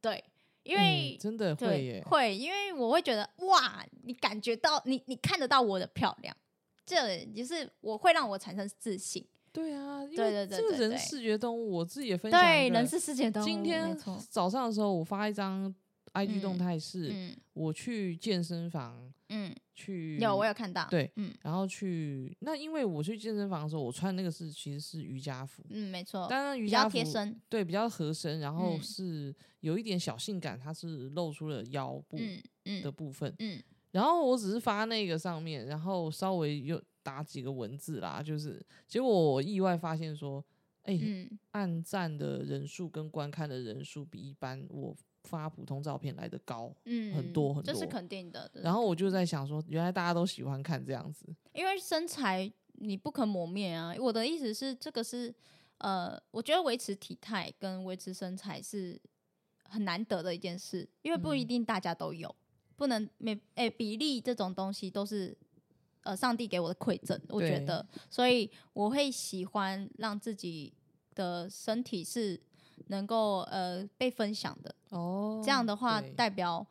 [0.00, 0.24] 对，
[0.62, 1.18] 因为嗯。
[1.20, 6.34] 真的会会，因为我会觉得哇，你感觉到你你看得到我的漂亮，
[6.84, 9.26] 这就是我会让我产生自信。
[9.52, 13.96] 对啊，因对为这个人视觉动物，我自己也分享对，人是视觉动物，今天，
[14.30, 15.74] 早上的时候，我发一张
[16.14, 17.36] IG 动嗯态是，嗯。
[17.52, 21.34] 我去健身房嗯，去，有我有看到，对嗯。
[21.42, 28.82] 然后去那因为我去健身房的时候，我穿那个是其实是瑜伽服，嗯，没错，当然瑜伽服较贴身，对比较合身，然后嗯。
[28.82, 32.16] 是有一点小性感，它是露出了腰部
[32.64, 33.34] 嗯的嗯部分。
[33.38, 33.62] 嗯
[33.92, 40.44] 然后我只是发那个上面，然后稍微又打几个文字啦，就是结果我意外发现说，
[40.82, 46.74] 哎、嗯按赞的人数跟观看的人数比一般我发普通照片来的高。
[46.86, 48.50] 嗯，很多很多这是肯定的。
[48.54, 51.26] 然后我就在想说，原来大家都喜欢看这样子。
[51.52, 53.94] 因为身材你不可磨灭啊。
[54.00, 55.32] 我的意思是，这个是
[55.78, 59.00] 呃，我觉得维持体态跟维持身材是
[59.64, 62.34] 很难得的一件事，因为不一嗯定大家都有，
[62.82, 65.36] 不能每诶、比例这种东西都是。
[66.04, 70.72] 呃，上帝给我的馈赠，我觉得，所以我会喜欢让自己
[71.14, 72.36] 的身体是
[72.88, 74.74] 能够呃被分享的。
[74.88, 76.66] 哦这样的话，代表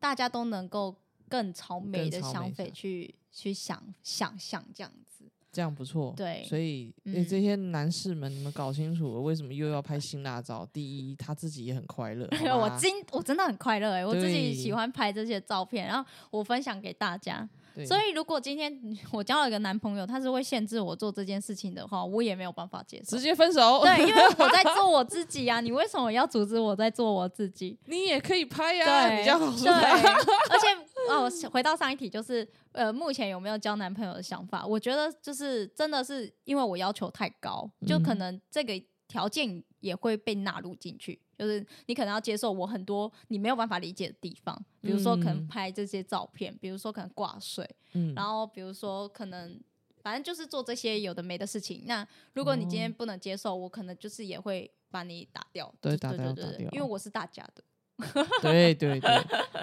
[0.00, 0.96] 大家都能够
[1.28, 5.30] 更朝美的想法去去想想象这样子。
[5.52, 6.14] 这样不错。
[6.16, 6.92] 对所以、
[7.28, 10.66] 这些男士们，你们搞清楚了为什么又要拍辛辣照？
[10.72, 12.26] 第一，他自己也很快乐。
[12.48, 17.48] 好 我今我真的很快乐哎、我自己喜欢拍这些照片，然后我分享给大家。
[17.86, 18.70] 所以如果今天
[19.10, 23.22] 我交了一个男朋友，他是会限制我做这件事情的话，我也没有办法接受直。
[23.22, 23.80] 接分手。
[23.80, 27.78] 对，因为我在做我自己啊， 你为什么要阻止我在做我自己？
[27.86, 30.66] 你也可以拍呀、对，你这样告诉对， 而且
[31.08, 34.66] 哦，回到上一题，就是呃，目前有没有交男朋友的想法？
[34.66, 49.60] 我觉得就是真的是因为我要求太高，就可嗯能这个条件也会被纳入进去，就是你可能要接受我很多你没有办法理解的地方，比如说可能嗯拍这些照片，比如说可能挂水，嗯，然后比如说可能。
[50.04, 51.84] 反正就是做这些有的没的事情。
[51.86, 55.72] 那如果你今天哦不能接受，我可能就是也会把你打掉。
[55.80, 57.62] 对打对对对因为我是大家的。
[58.42, 59.10] 对对对。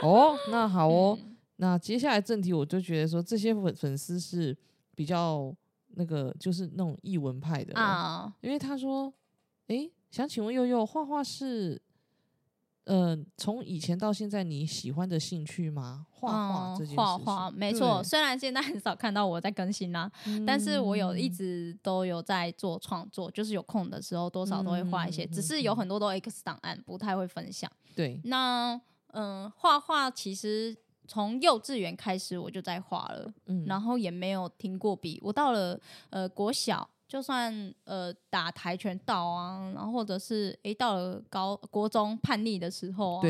[0.01, 1.17] 哦，那好哦。
[1.21, 1.25] 嗯
[1.61, 4.57] 那接下来正题，我就觉得说这些粉粉丝是
[4.95, 5.53] 比较
[5.95, 9.13] 那个，就是那种译文派的人啊，因为他说，
[9.67, 11.81] 哎，想请问悠悠，画画是，
[12.89, 16.07] 呃，从以前到现在你喜欢的兴趣吗？
[16.09, 18.03] 画画嗯这件事情，画画没错。
[18.03, 20.11] 虽然现在很少看到我在更新啦、
[20.45, 27.71] 但是我有一嗯直都有在做创作，就是有空的时候多少都会画一些，嗯只是有很多都 X 档案，不太会分享。
[27.95, 28.81] 对，那
[29.13, 30.75] 嗯，画画其实
[31.07, 35.19] 从幼稚园开始我就在画了，嗯，然后也没有停过笔。
[35.23, 43.21] 我到了呃国小，就算呃打跆拳道啊，然后或者是诶到了高国中叛逆的时候啊，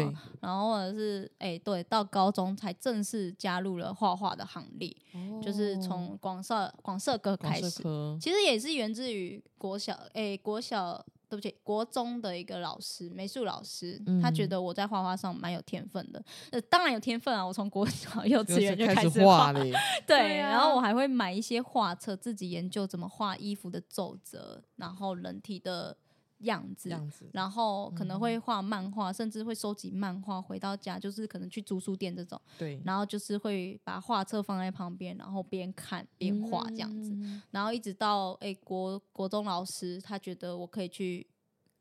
[0.42, 4.94] 然后或者是诶对到高中才正式加入了画画的行列，
[5.42, 7.82] 就是从广社广社科哦广开始。
[8.20, 16.22] 其实也是源自于国小，诶、国小，对不起，国中的一个老师，美术老师，他觉嗯得我在画画上蛮有天分的。
[16.52, 19.64] 呃，当然有天分啊，我从国小 幼稚园就开始画了，
[20.08, 25.96] 对，对然后啊我还会买一些画册，自己研究怎么画衣服的皱褶，然后人体的
[26.40, 26.90] 样子。
[26.90, 28.20] 样子，然后可能嗯。
[28.20, 37.12] 会画漫画，甚至会收集漫画，回到家就是可能去租书店这种，对，然后就是会把画册放在旁边，然后边看边画这样子。
[37.14, 37.42] 嗯。
[37.52, 41.26] 然后一直到诶、国国中老师他觉得我可以去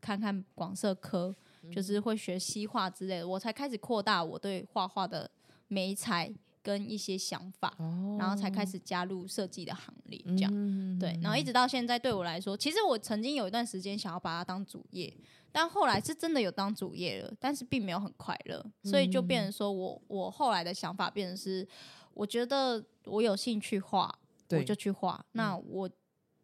[0.00, 1.70] 看看广社科，嗯。
[1.72, 5.30] 就是会学西画之类的，我才开始扩大我对画画的
[5.68, 6.32] 美彩
[6.68, 10.52] 跟一些想法，哦，然后才开始加入设计的行列，这样。
[10.54, 15.10] 嗯对，然后一直到现在，对我来说，其实我曾经有一段时间想要把它当主业，
[15.50, 21.66] 但后来是真的有当主业了，但是并没有很快乐，所以就变成说我我后来的想法变成是，
[22.12, 24.14] 我觉得我有兴趣画，
[24.50, 25.88] 我就去画，那我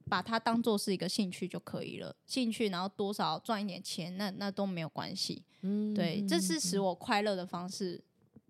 [0.09, 6.61] 把它当做是一个兴趣就可以了，兴趣，然后多少赚一点钱，那那都没有关系，嗯对，这是嗯。
[6.61, 8.03] 使我快乐的方式，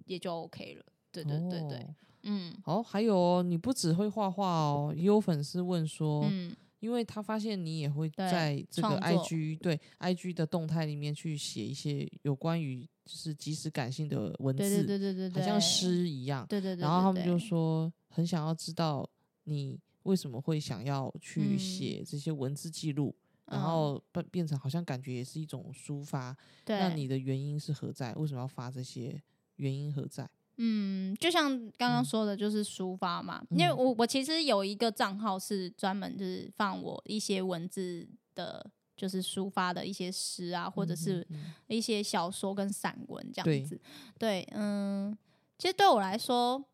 [0.07, 0.85] 也就 OK 了，
[1.23, 1.95] 对对对对，哦
[2.27, 16.47] 嗯好，还有哦，你不只会画画哦，也有粉丝问说，嗯，因为他发现你也会在这个 IG 对 IG 的动态里面去写一些有关于就是即时感性的文字，对对对对对对，好像诗一样。
[16.49, 19.07] 对对对，然后他们就说很想要知道
[19.45, 26.35] 你为什么会想要去嗯写这些文字记录，然嗯后变变成好像感觉也是一种抒发。
[26.65, 28.15] 对，那你的原因是何在？
[28.15, 29.23] 为什么要发这些？
[29.57, 30.29] 原因何在？
[30.57, 33.43] 嗯，就像刚刚嗯说的，就是抒发嘛。
[33.51, 38.65] 因为嗯我我其实有一个账号是专门就是放我一些文字的，
[38.97, 41.27] 就是抒发的一些诗啊，或者是
[41.67, 43.81] 一些小说跟散文这样子。
[44.19, 45.17] 对，嗯，
[45.59, 46.65] 其实对我来说，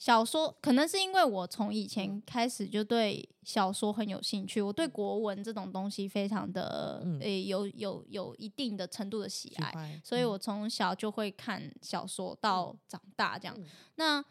[0.00, 7.18] 小说可能是因为我从以嗯前开始就对小说很有兴趣，我对国文这种东西非常的嗯。
[7.20, 9.72] 诶、有有有一定的程度的喜爱。
[9.72, 10.28] 喜所以嗯。
[10.30, 13.56] 我从小就会看小说到长大这样。
[13.58, 13.70] 嗯。
[13.96, 14.22] 那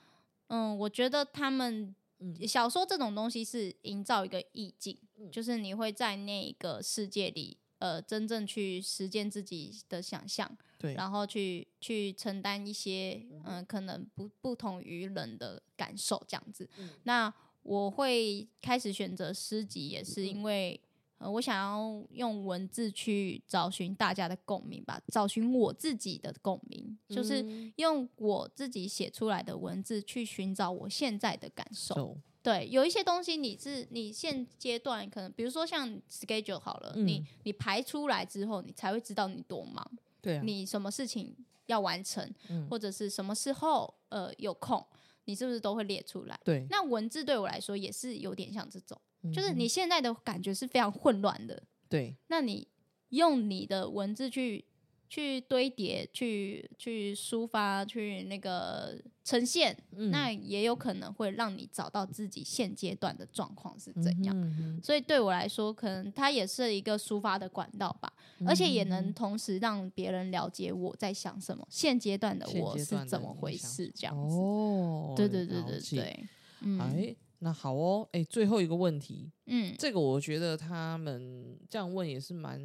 [0.47, 2.47] 嗯，我觉得他们嗯。
[2.47, 5.31] 小说这种东西是营造一个意境，嗯。
[5.31, 16.69] 就是你会在那个世界里，呃，真正去实践自己的想象，对，然后去去承担一些嗯、可能不不同于人的感受这样子。
[16.77, 16.89] 嗯。
[17.03, 20.79] 那我会开始选择诗集，也是因为
[21.17, 27.73] 呃，我想要用文字去找寻大家的共鸣吧，找寻我自己的共鸣，就是嗯。
[27.77, 32.17] 用我自己写出来的文字去寻找我现在的感受。
[32.45, 37.25] 走对，有一些东西你是你现阶段可能，比如说像 schedule 好了，你嗯。
[37.43, 39.83] 你排出来之后，你才会知道你多忙，
[40.21, 41.35] 对啊，你什么事情
[41.65, 42.67] 要完成，嗯。
[42.69, 44.85] 或者是什么时候呃有空，
[45.25, 46.39] 你是不是都会列出来？
[46.43, 48.99] 对，那文字对我来说也是有点像这种，
[49.33, 52.15] 就是嗯你现在的感觉是非常混乱的，对。
[52.27, 52.67] 那你
[53.09, 54.63] 用你的文字去
[55.07, 64.35] 去堆叠、去去抒发、去那个呈现，嗯那也有可能会让你找到自己现阶段的状况是怎样。
[64.35, 68.11] 嗯哼所以对我来说，可能它也是一个抒发的管道吧，
[68.45, 74.35] 而且也嗯能同时让别人了解我在想什么，现阶段的我是怎么回事，这样子。
[74.35, 76.25] 哦，对对对对对，
[76.61, 82.59] 嗯哎，那好哦，哎，最后一个问题，嗯，这个我觉得他们这样问也是蛮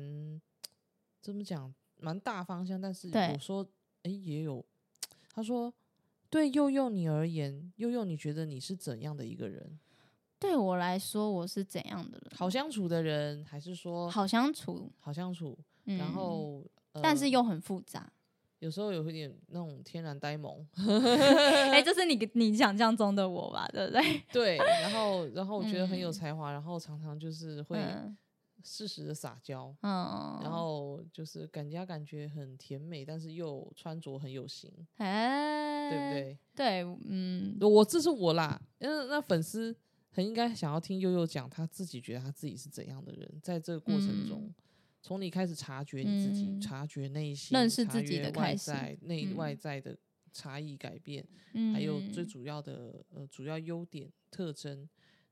[1.20, 3.66] 怎么讲，蛮大方向，但是对我说，
[4.02, 4.64] 哎，也有，
[5.32, 5.72] 他说，
[6.28, 9.78] 对佑佑你而言，佑佑你觉得你是怎样的一个人？
[10.38, 12.30] 对我来说，我是怎样的人？
[12.34, 15.58] 好相处的人，还是说好相处，好相处？
[15.84, 18.10] 嗯、然后，呃但是又很复杂。
[18.60, 20.66] 有时候有一点那种天然呆萌，
[21.72, 23.66] 哎、这是你你想象中的我吧？
[23.72, 24.22] 对不对？
[24.30, 28.14] 对，然后然后我觉得很有嗯才华，然后常常就是会嗯
[28.64, 36.14] 适时的撒娇，嗯，然后就是感家感觉很甜美，但是又穿着很有型，哎，对不？
[36.14, 36.38] 对？
[36.54, 39.74] 对，嗯，我这是我啦，因为那粉丝
[40.10, 44.54] 很应该想要听悠悠讲他自己觉得他自己是怎样的人，在这个过程中，嗯。
[45.02, 46.60] 从你开始察觉你自己，嗯。
[46.60, 49.36] 察觉内心，察认识自己觉外在内嗯。
[49.36, 49.96] 外在的
[50.30, 54.86] 差异改变，嗯还有最主要的呃主要优点特征，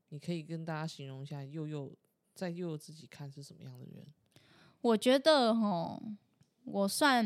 [0.09, 1.95] 你可以跟大家形容一下悠悠
[2.39, 4.05] 在悠悠自己看是什么样的人？
[4.81, 6.01] 我觉得哈，
[6.63, 7.25] 我算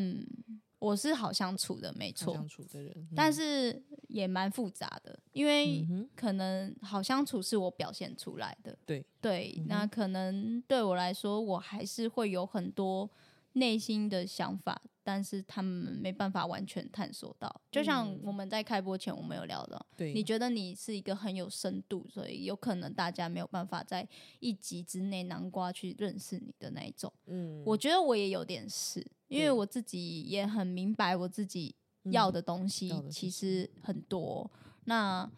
[0.80, 3.34] 我是好相处的，没错相，处的人，但嗯。
[3.34, 9.03] 是也蛮复杂的，因为可能好相处是我表现出来的，对。
[9.20, 13.09] 对，嗯那可能对我来说，我还是会有很多
[13.54, 17.62] 内心的想法，但是他们没办法完全探索到。
[17.72, 24.08] 就像嗯我们在开播前，我们有聊到，对，你觉得你是一个很有深度，所以有可能大家没有办法在
[24.39, 27.12] 一集之内南瓜去认识你的那一种。
[27.28, 31.76] 嗯我觉得我也有点是，因为我自己也很明白我自己
[32.12, 34.49] 要的东西其实很多。
[34.86, 35.30] 那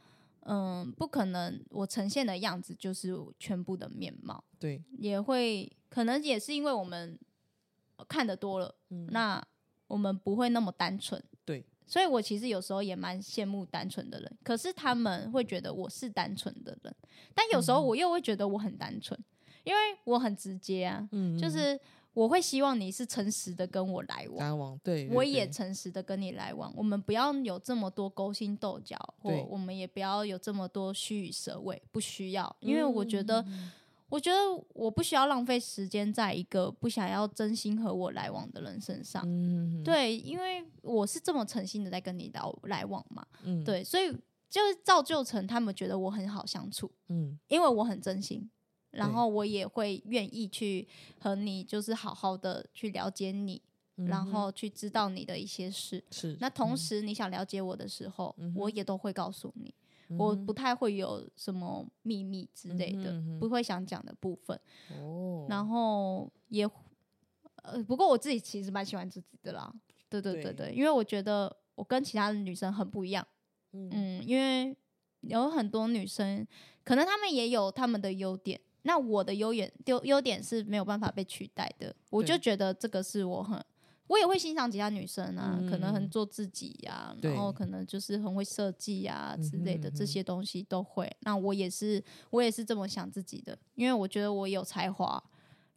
[0.48, 7.35] 嗯，不可能我呈现的样子就是全部的面貌，对，也会可能也是因为我们呃
[8.08, 9.42] 看得多了，嗯那
[9.88, 11.22] 我们不会那么单纯。
[11.46, 16.96] 对，所以我其实有时候也蛮羡慕单纯的人，可是他们会觉得我是单纯的人，
[17.34, 19.20] 但有时候嗯我又会觉得我很单纯，
[19.64, 21.80] 因为我很直接啊，嗯就是
[22.14, 24.38] 我会希望你是诚实的跟我来往。
[24.40, 33.72] 来往，对，对我也诚实的跟你来往，我们不要有这么多勾心斗角，或对我们也不要有这么多虚与蛇尾，不需要，因为我觉得，嗯
[34.10, 34.38] 我觉得
[34.70, 39.24] 我不需要浪费时间在一个不想要真心和我来往的人身上。
[39.26, 44.12] 嗯，对，因为我是这么诚心的在跟你来来往嘛，嗯，对，所以
[44.48, 48.50] 就是造就成他们觉得我很好相处，嗯因为我很真心，
[48.92, 50.88] 然对后我也会愿意去
[51.20, 53.62] 和你就是好好的去了解你，
[53.96, 56.02] 然后去知道你的一些事。
[56.12, 59.74] 是那同时你想了解我的时候，嗯我也都会告诉你，
[60.10, 64.60] 嗯我不太会有什么秘密之类的，嗯哼嗯哼不会想讲的部分，
[65.00, 66.70] 哦，然后也
[67.64, 69.74] 呃，不过我自己其实蛮喜欢自己的啦，
[70.10, 73.26] 对对对对对，因为我觉得我跟其他的女生很不一样。
[73.74, 74.78] 嗯嗯，因为
[75.22, 76.48] 有很多女生，
[76.84, 83.60] 可能她们也有她们的优点，那我的优点优优点是没有办法被取代的，我就觉得这个是我很。
[84.08, 91.12] 我也会欣赏其他女生啊，可能嗯很做自己呀、对然后可能就是很会设计呀之类的，这些东西都会。
[91.22, 95.22] 那我也是，我也是这么想自己的，因为我觉得我有才华，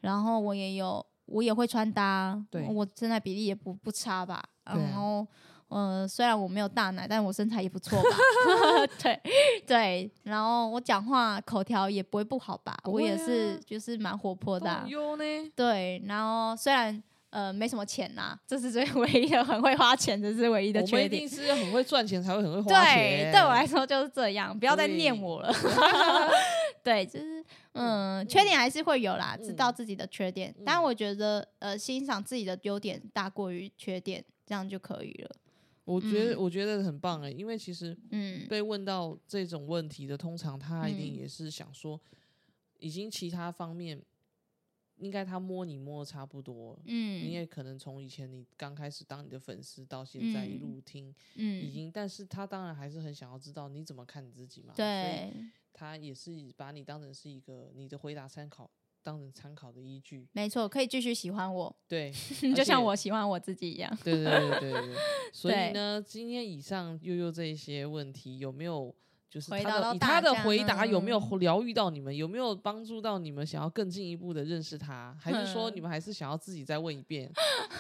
[0.01, 5.27] 然后我也有，我也会穿搭，对我身材比例也不不差吧，然后。
[5.69, 8.09] 呃，虽然我没有大奶，但我身材也不错吧？
[9.03, 9.21] 对
[9.67, 12.75] 对，然后我讲话口条也不会不好吧？
[12.85, 14.83] 我也是啊，就是蛮活泼的
[15.55, 21.29] 对，然后虽然呃没什么钱呐、这是最唯一的很会花钱，这是唯一的缺点我们一定。
[21.29, 25.53] 是很会赚钱才会很会花对，钱，对我来说就是这样，不要再念我了。
[26.83, 35.31] 对，就是嗯，缺点还是会有啦，知道嗯自己的缺点，但我觉得呃，欣赏自己的优点大过于缺点，这样就可以了。
[35.85, 42.01] 我觉得嗯我觉得很棒哎，因为其实嗯，被问到这种问题的，通常他一定嗯也是想说，
[42.79, 44.01] 已经其他方面
[44.99, 55.33] 应该他摸你摸的差不多，你嗯也可能从以前你刚开始当你的粉丝到现在一嗯路听，已嗯，经，但是他当然还是很想要知道你怎么看你自己嘛，对，
[55.73, 58.71] 他也是把你当成是一个你的回答参考，
[59.03, 62.13] 当成参考的依据，没错，可以继续喜欢我， 对，
[62.57, 63.97] 就像我喜欢我自己一样。
[64.03, 64.95] 对对对对对，
[65.33, 68.95] 所以呢，今天以上悠悠这一些问题有没有？
[69.31, 72.15] 就是回他的以他的回答有没有嗯疗愈到你们？
[72.17, 75.15] 有没有帮助到你们想要更进一步的认识他？
[75.21, 77.31] 还是说嗯你们还是想要自己再问一遍？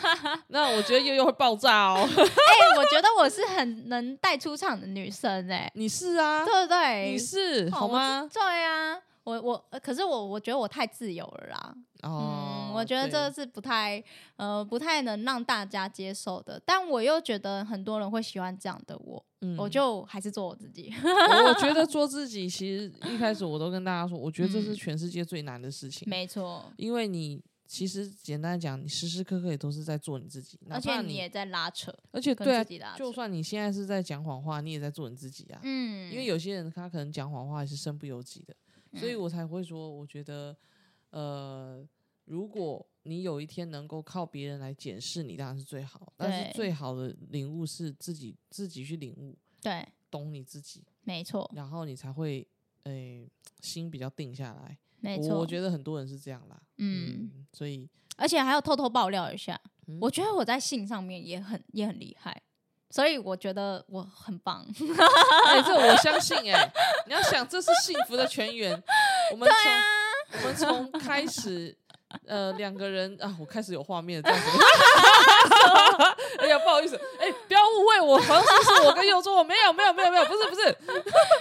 [0.49, 2.01] 那我觉得悠悠会爆炸哦。
[2.09, 7.11] 哎、我觉得我是很能带出场的女生哎、你是啊，对不对？
[7.12, 8.28] 你是哦好吗？
[8.32, 11.74] 对啊，我我呃可是我我觉得我太自由了啦。
[12.03, 14.03] 哦嗯，，我觉得这对是不太
[14.36, 19.14] 呃不太能让大家接受的，但我又觉得很多人会喜欢这样的我，
[19.57, 20.92] 我嗯就还是做我自己。
[21.03, 32.94] 我我觉得 做自己，其实一开始我都跟大家说，我觉得这是嗯全世界最难的事情，没错，因为你其实简单讲，你时时刻刻也都是在做你自己，而且你也在拉扯，而且对啊。
[32.96, 35.61] 就算你现在是在讲谎话，你也在做你自己啊。
[35.62, 38.57] 嗯，因为有些人他可能讲谎话也是身不由己的，
[38.99, 40.57] 所以嗯我才会说，我觉得，
[41.11, 41.86] 呃，
[42.24, 46.12] 如果你有一天能够靠别人来检视你，当然是最好。
[46.16, 52.46] 但是最好的领悟是自己自己去领悟，对，懂你自己，没错，然后你才会，
[52.84, 53.26] 诶、
[53.61, 54.76] 心比较定下来。
[55.00, 55.34] 没错。
[55.34, 62.42] 我我觉得很多人是这样啦，嗯，嗯，所以而且还要偷偷爆料一下，嗯我觉得我在性上面也很也很厉害，
[62.90, 64.66] 所以我觉得我很棒。
[65.46, 66.70] 哎、这我相信哎、
[67.06, 68.72] 你要想，这是幸福的全员。
[69.32, 69.82] 我们从、啊
[70.32, 71.76] 我们从开始，
[72.26, 74.46] 呃，两个人啊，我开始有画面了，这样子。
[76.38, 80.62] 哎呀，不好意思，哎、不要误会我，好像是是我跟佑做，没有，没有，没有，没有，不是，不是，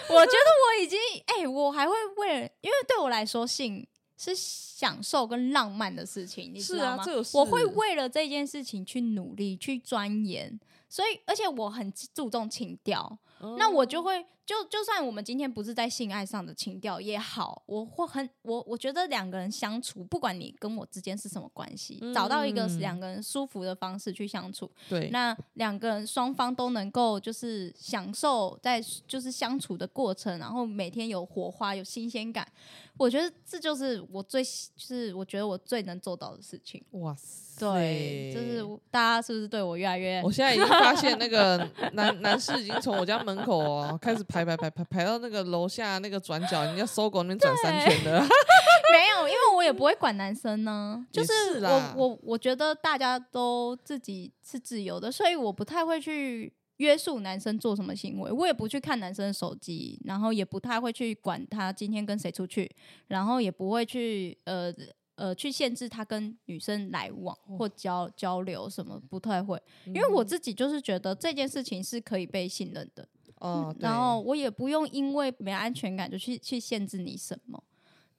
[0.10, 3.86] 我觉得我已经哎、我还会为了，因为对我来说，性
[4.18, 7.06] 是享受跟浪漫的事情，你是知道吗？
[7.34, 10.60] 我会为了这件事情去努力、去钻研，
[10.90, 13.18] 所以而且我很注重情调，
[13.58, 22.78] 那我就会就就算我们今天不是在性爱上的情调也好，我会很我我觉得两个人相处，不管你跟我之间是什么关系，找到一个嗯。
[22.88, 32.48] 两个人舒服的方式去相处，对，那两个人双方都能够就是享受在就是相处的过程，然后每天有火花有新鲜感，
[32.96, 36.82] 我觉得这就是我最就是我觉得我最能做到的事情。
[36.92, 41.58] 哇塞，对，就是大家是不是对我越来越我现在已经发现那个
[41.94, 48.20] 男男士已经从我家门口哦开始排 排排排排排到那个楼下那个转角，人家搜狗那边转三圈的。
[48.92, 49.28] 没有？
[49.28, 56.54] 因为我也不会管男生呢，就也是是我我我觉得大家都自己是自由的，所以我不太会去。
[56.78, 62.70] 约束男生做什么行为，我也不去看男生的手机，然后也不太会去管他今天跟谁出去，
[63.08, 64.72] 然后也不会去呃
[65.16, 73.10] 呃去限制他跟女生来往或交交流什么，不太会，因为我自己就是觉得这件事情是可以被信任的，
[73.40, 77.62] 哦，然后我也不用因为没安全感就去去限制你什么，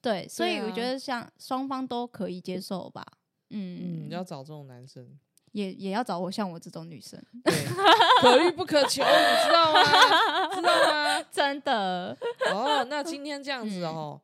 [0.00, 3.04] 对，所以我觉得像双方都可以接受吧，
[3.50, 5.18] 嗯，嗯，要找这种男生。
[5.52, 7.52] 也也要找我像我这种女生，对，
[8.20, 10.54] 可遇不可求，你知道吗？
[10.54, 11.22] 知道吗？
[11.32, 12.16] 真的，
[12.52, 14.20] 哦，那今天这样嗯子哦，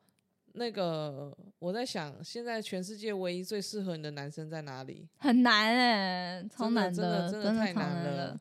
[0.53, 5.09] 那个我在想，现在全世界唯一最适合你的男生在哪里？
[5.17, 8.41] 很难哎、超难真的真的真太超难难了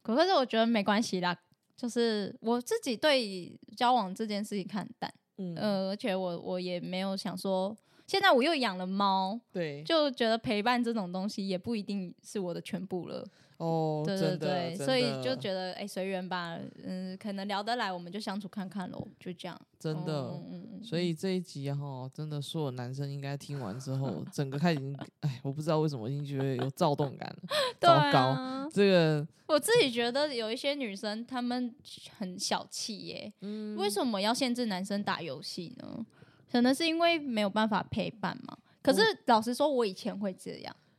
[0.00, 1.36] 可是我觉得没关系啦，
[1.80, 7.74] 就是我自己对交往这件事情看淡，嗯，呃，而且我我也没有想说，
[8.06, 13.26] 现在我又养了猫，对，就觉得陪伴这种东西也不一定是我的全部了。
[13.60, 19.60] 哦，对对对，所以就觉得哎随缘吧，嗯，可能聊得来我们就相处看看喽，就这样。
[19.78, 20.40] 真的。
[20.82, 27.36] 所以这一集哈，真的所有男生应该听完之后，整个开始已经， 哎，我不知道为什么已经觉得有躁动感了。
[27.78, 31.74] 对糟糕啊，这个， 我自己觉得有一些女生她们
[32.16, 36.06] 很小气耶，嗯，为什么要限制男生打游戏呢？
[36.50, 38.56] 可能是因为没有办法陪伴嘛。
[38.82, 40.74] 可是老实说，我以前会这样。
[40.74, 40.89] 对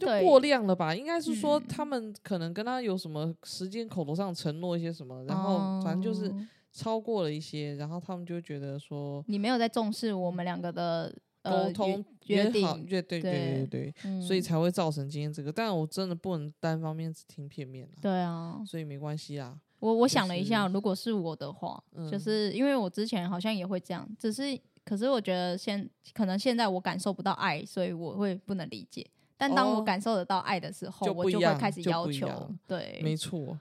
[0.00, 0.94] 就过量了吧？
[0.94, 15.52] 应该是说嗯他们可能跟他有什么时间口头上承诺一些什么，然后反正就是哦超过了一些，然后他们就觉得说你没有在重视我们两个的呃沟通约定，约对对对对对所以才会造成今天这个。
[15.52, 18.62] 但我真的不能单方面只听片面啊，对啊。
[18.64, 19.58] 所以没关系啊。
[19.80, 24.42] 我我想了一下，是如果是我的话，就嗯是因为我之前好像也会这样，只是
[24.84, 29.04] 可是我觉得现可能现在我感受不到爱，所以我会不能理解。
[29.40, 32.28] 但当我哦感受得到爱的时候，我就会开始要求。
[32.66, 33.58] 对，没错。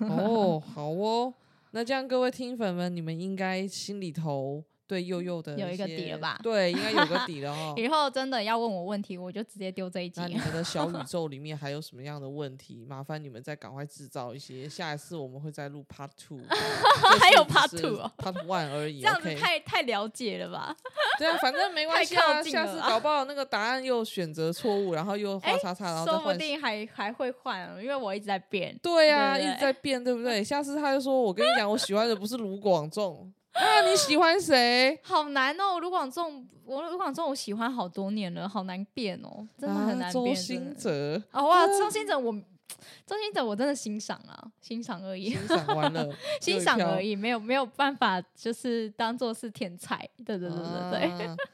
[0.00, 1.32] 哦，好哦。
[1.70, 4.60] 那这样各位听粉们，你们应该心里头
[4.90, 7.74] 对佑佑的有一个底了吧对，应该有个底了 哦。
[7.76, 10.26] 以后真的要问我问题，我就直接丢这一集那。
[10.26, 12.84] 你们的小宇 宙里面还有什么样的问题？
[12.88, 16.40] 麻烦你们再赶快制造一些，下一次我们会再录 Part Two，
[17.20, 19.00] 还有 Part two 哦，Part One 而已。
[19.00, 20.74] 这样子太太了解了吧？
[21.20, 26.32] 对啊，反正没关系啊，下次搞不好那个答案又选择错误，然后又画哎叉叉，然后再说不。
[26.40, 28.76] 定还还会换哦，因为我一直在变。
[28.82, 30.42] 对啊，一直在变，对不对？
[30.42, 34.98] 下次他就说：“我跟你讲，我喜欢的不是卢广仲，那你喜欢谁？
[35.02, 40.36] 好难哦，卢广仲，我卢广仲我喜欢好多年了，好难变哦，真的很啊周难变。
[40.36, 42.32] 真兴的哲哦哇，周星哲我，
[43.06, 46.08] 周星哲我真的欣赏啊，欣赏而已，欣赏完了，
[46.40, 49.96] 欣赏有一票而已，没有没有办法，就是当做是天才。
[50.24, 51.26] 对对对对对。
[51.26, 51.36] 啊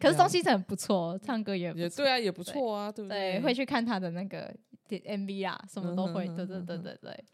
[0.00, 4.54] 可是周星哲很不错，唱歌也不也对啊，也不错啊，对不对，会去看他的那个
[4.88, 6.26] MV 啊，什么都会。
[6.28, 7.24] 对对对对对，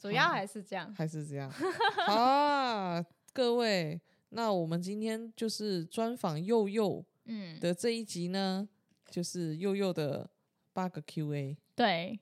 [0.00, 0.92] 主要还是这样。
[0.96, 1.50] 还是这样。
[2.06, 8.68] 好啊， 各位，那我们今天就是专访佑佑嗯，的这一集呢，
[9.10, 10.28] 就是佑佑的
[10.72, 11.56] 八个 Q&A。
[11.76, 12.18] 对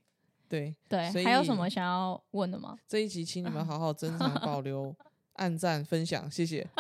[0.48, 2.76] 对，对所，以还有什么想要问的吗？
[2.86, 4.94] 这一集请你们好好珍藏 保留，
[5.34, 6.66] 按赞分享，谢谢。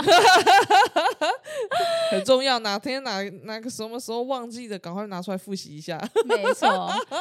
[2.10, 5.98] 很重要，哪天哪哪个什么时候忘记的，赶快拿出来复习一下。
[6.26, 6.68] 没错，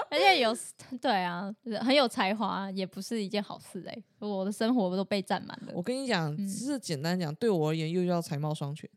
[0.10, 0.56] 而且有
[1.02, 8.90] 对啊，很有才华，也不是一件好事哎、我的生活都被占满了我，跟你讲，嗯只是简单讲，对我而言又要才貌双全。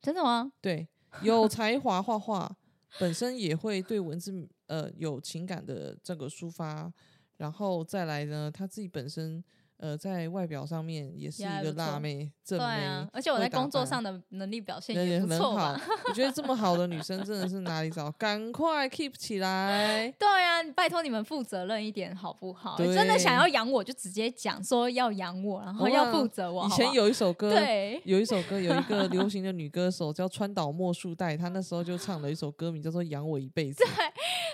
[0.00, 0.52] 真的吗？
[0.60, 0.86] 对，
[1.22, 2.56] 有才华画画，
[2.98, 6.92] 本身也会对文字呃有情感的这个抒发，
[7.36, 9.42] 然后再来呢，他自己本身
[9.78, 15.80] 呃在外表上面也是一个辣妹正妹，对啊，而且我在工作上的能力表现也不很好错吧？。
[16.06, 18.10] 我觉得这么好的女生真的是哪里找？
[18.12, 20.12] 赶快 keep 起来！
[20.18, 22.78] 对啊，拜托你们负责任一点好不好？
[22.78, 26.64] 真的想要养我就直接讲说要养我，然后要负责我。
[26.66, 33.84] 以前有一首歌，对，有一首歌，有一个 流行的女歌手叫川岛茉树代，她那时候就唱了一首歌名叫做《养我一辈子》。
[33.86, 33.94] 对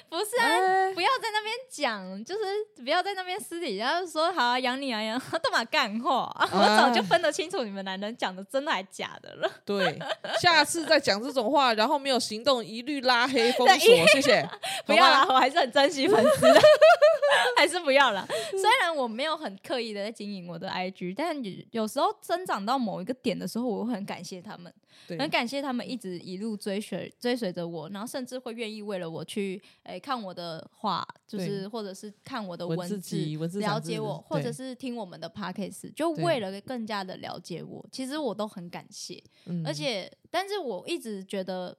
[0.08, 2.40] 不是啊，哎不要在那边讲，就是
[2.82, 9.50] 不要在那边私底下就说好啊养你啊养， 都嘛干话，我早就分得清楚你们男人讲的真的还假的了。
[9.64, 9.98] 对，
[10.40, 14.48] 下次再讲这种话，然后没有行动，一律拉黑封锁，谢谢。
[14.86, 16.60] 不要啦，我还是很珍惜粉丝的，
[17.56, 18.26] 还是不要啦。
[18.50, 39.22] 虽然我没有很刻意的在经营我的 IG，但有有时候增长到某一个点的时候，我会很感谢他们，对很感谢他们一直一路追随追随着我，然后甚至会愿意为了我去诶、看我的话，就是或者是看我的文字字文字了解我，或者是听我们的 podcast，就为了更加的了解我，其实我都很感谢。
[39.46, 41.76] 嗯而且，但是我一直觉得，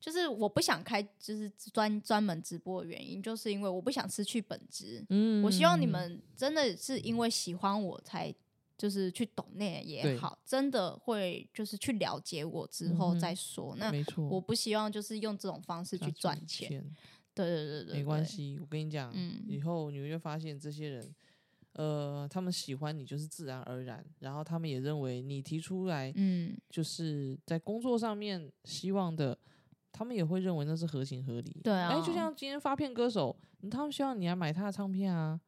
[0.00, 5.04] 就是我不想开，就是专专门直播的原因，就是因为我不想失去本质。
[5.08, 8.34] 嗯我希望你们真的是因为喜欢我才。
[8.78, 13.74] 就是去懂那也好，真的会就是去了解我之后再说。
[13.76, 16.68] 那没错，我不希望就是用这种方式去赚钱。
[17.34, 18.24] 对对对对，没关。
[18.24, 18.56] 系。
[18.60, 21.14] 我跟你讲，嗯以后你会发现这些人，
[21.72, 29.36] 呃，他们喜欢你就是自然而然，然后他们也认为你提出来嗯，就是在工作上面希望的，
[29.92, 31.60] 他们也会认为那是合情合理。
[31.62, 35.40] 对啊哎，就像今天发片歌手，嗯他们希望你来买他的唱片啊，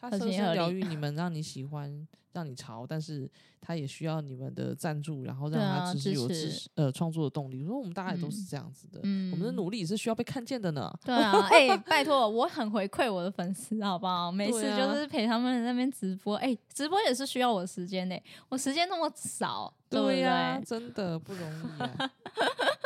[0.00, 3.28] 他合深深疗愈你 们，让你喜欢，让你潮，但是
[3.60, 7.62] 他也需要你们的赞助，然后让他持续有支呃创作的动力。
[7.64, 10.92] 我说我们大家也都是嗯这样子的，嗯我们的努力也是需要被看见的呢。
[11.04, 14.30] 对啊，哎、拜托，我很回馈我的粉丝，好不好？
[14.30, 18.16] 每次就是陪他们在那边直播，哎、直播也是需要我时间呢、
[18.48, 20.20] 我时间那么少，对？
[20.20, 22.10] 呀、真的不容易啊。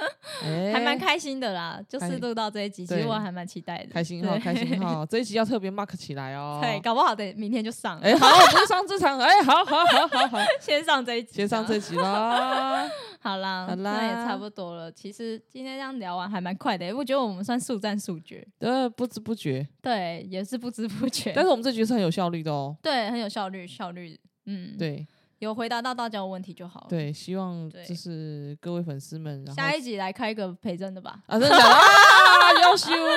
[0.44, 3.02] 哎 还蛮开心的啦，就是开录到这一集，其对。
[3.02, 4.40] 实我还蛮期待的，开心哈，对。
[4.40, 5.04] 开心哈！
[5.10, 6.60] 这一集要特别 mark 起来哦。
[6.62, 12.88] 对，搞不好得明天就上了，哎、好，不是上这场，哎、好好好好好， 先上这一集，先上这一集啦。
[13.20, 13.74] 好啦，好啦。
[13.74, 14.90] 那也差不多了。
[14.92, 22.76] 其实今天这样聊完还蛮快的、我觉得我们算速战速决，呃，不知不觉，对，也是不知不觉，但是我们这局是很有效率的哦。
[22.82, 25.06] 对，很有效率，效率，嗯，，对
[25.42, 26.86] 有回答到大家的问题就好了。
[26.88, 31.18] 对，希望对就是各位粉丝们，然后下一集来开一个培真的吧。
[31.26, 33.10] 啊，真的假的啊， 优秀，因为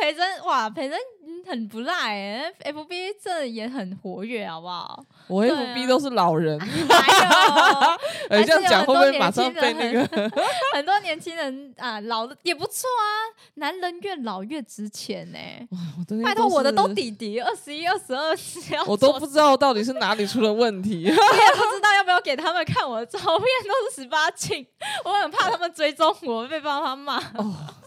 [0.00, 5.04] 培真哇，培真嗯很不赖哎，FB 这也很活跃，好不好？
[5.28, 6.58] 我 FB 都是老人，
[8.28, 10.30] 哎，这样讲会不会马上被那个？
[10.74, 13.04] 很多年轻人 啊，老的也不错啊，
[13.54, 15.38] 男人越老越值钱呢、
[16.24, 18.36] 拜托，我的都是，弟弟二十一、二十二，
[18.72, 21.04] 要我都不知道到底是哪里出了问题。
[21.08, 24.66] 我也不知道要不要给他们看我的照片，都是十八禁，
[25.04, 27.20] 我很怕他们追踪我被爸妈骂。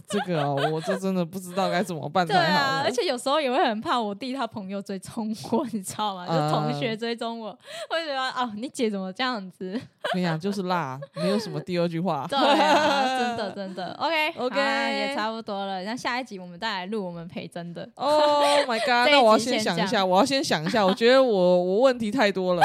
[0.07, 6.25] 这个哦，我这真的不知道该怎么办才好啊，而且有时候也会很怕我弟他朋友追踪我，你知道吗？
[6.27, 7.47] 就同学嗯追踪我，
[7.89, 9.79] 我就觉得啊，你姐怎么这样子？
[10.03, 12.25] 我 跟你讲，就是辣，没有什么第二句话。
[12.29, 15.83] 对啊，真的 真的，OK OK 也差不多了。
[15.83, 17.87] 那下一集我们再来录我们陪真的。
[17.95, 19.09] Oh my god！
[19.11, 20.85] 那我要先想一下，我要先想一下。
[20.85, 22.63] 我觉得我我问题太多了。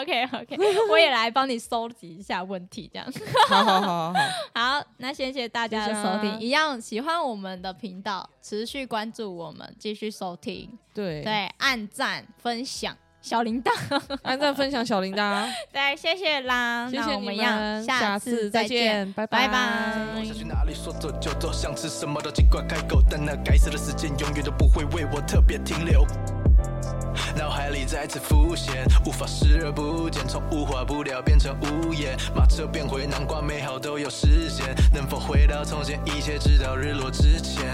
[0.00, 0.56] OK OK，
[0.90, 3.06] 我也来帮你收集一下问题，这样。
[3.48, 4.12] 好好好好
[4.54, 6.40] 好，好，那谢谢大家的收听。
[6.40, 10.76] 一样喜欢我们的频道，持续关注我们，继续收听。
[10.92, 13.70] 对对，按赞、分享、小铃铛。
[14.22, 16.90] 按赞、分享小铃铛， 对，谢谢啦。
[16.90, 19.54] 谢谢你们一样，下次再见，拜拜拜
[20.14, 26.04] 拜想去哪里说走就走，想吃什么都尽管开口，但那该死的时间永远都不会为我特别停留。
[27.36, 37.66] 脑海里再次浮现，无法视而不见，从无话不聊变成无言，马车变回南瓜，美好都有实现，能否回到从前，一切直到日落之前。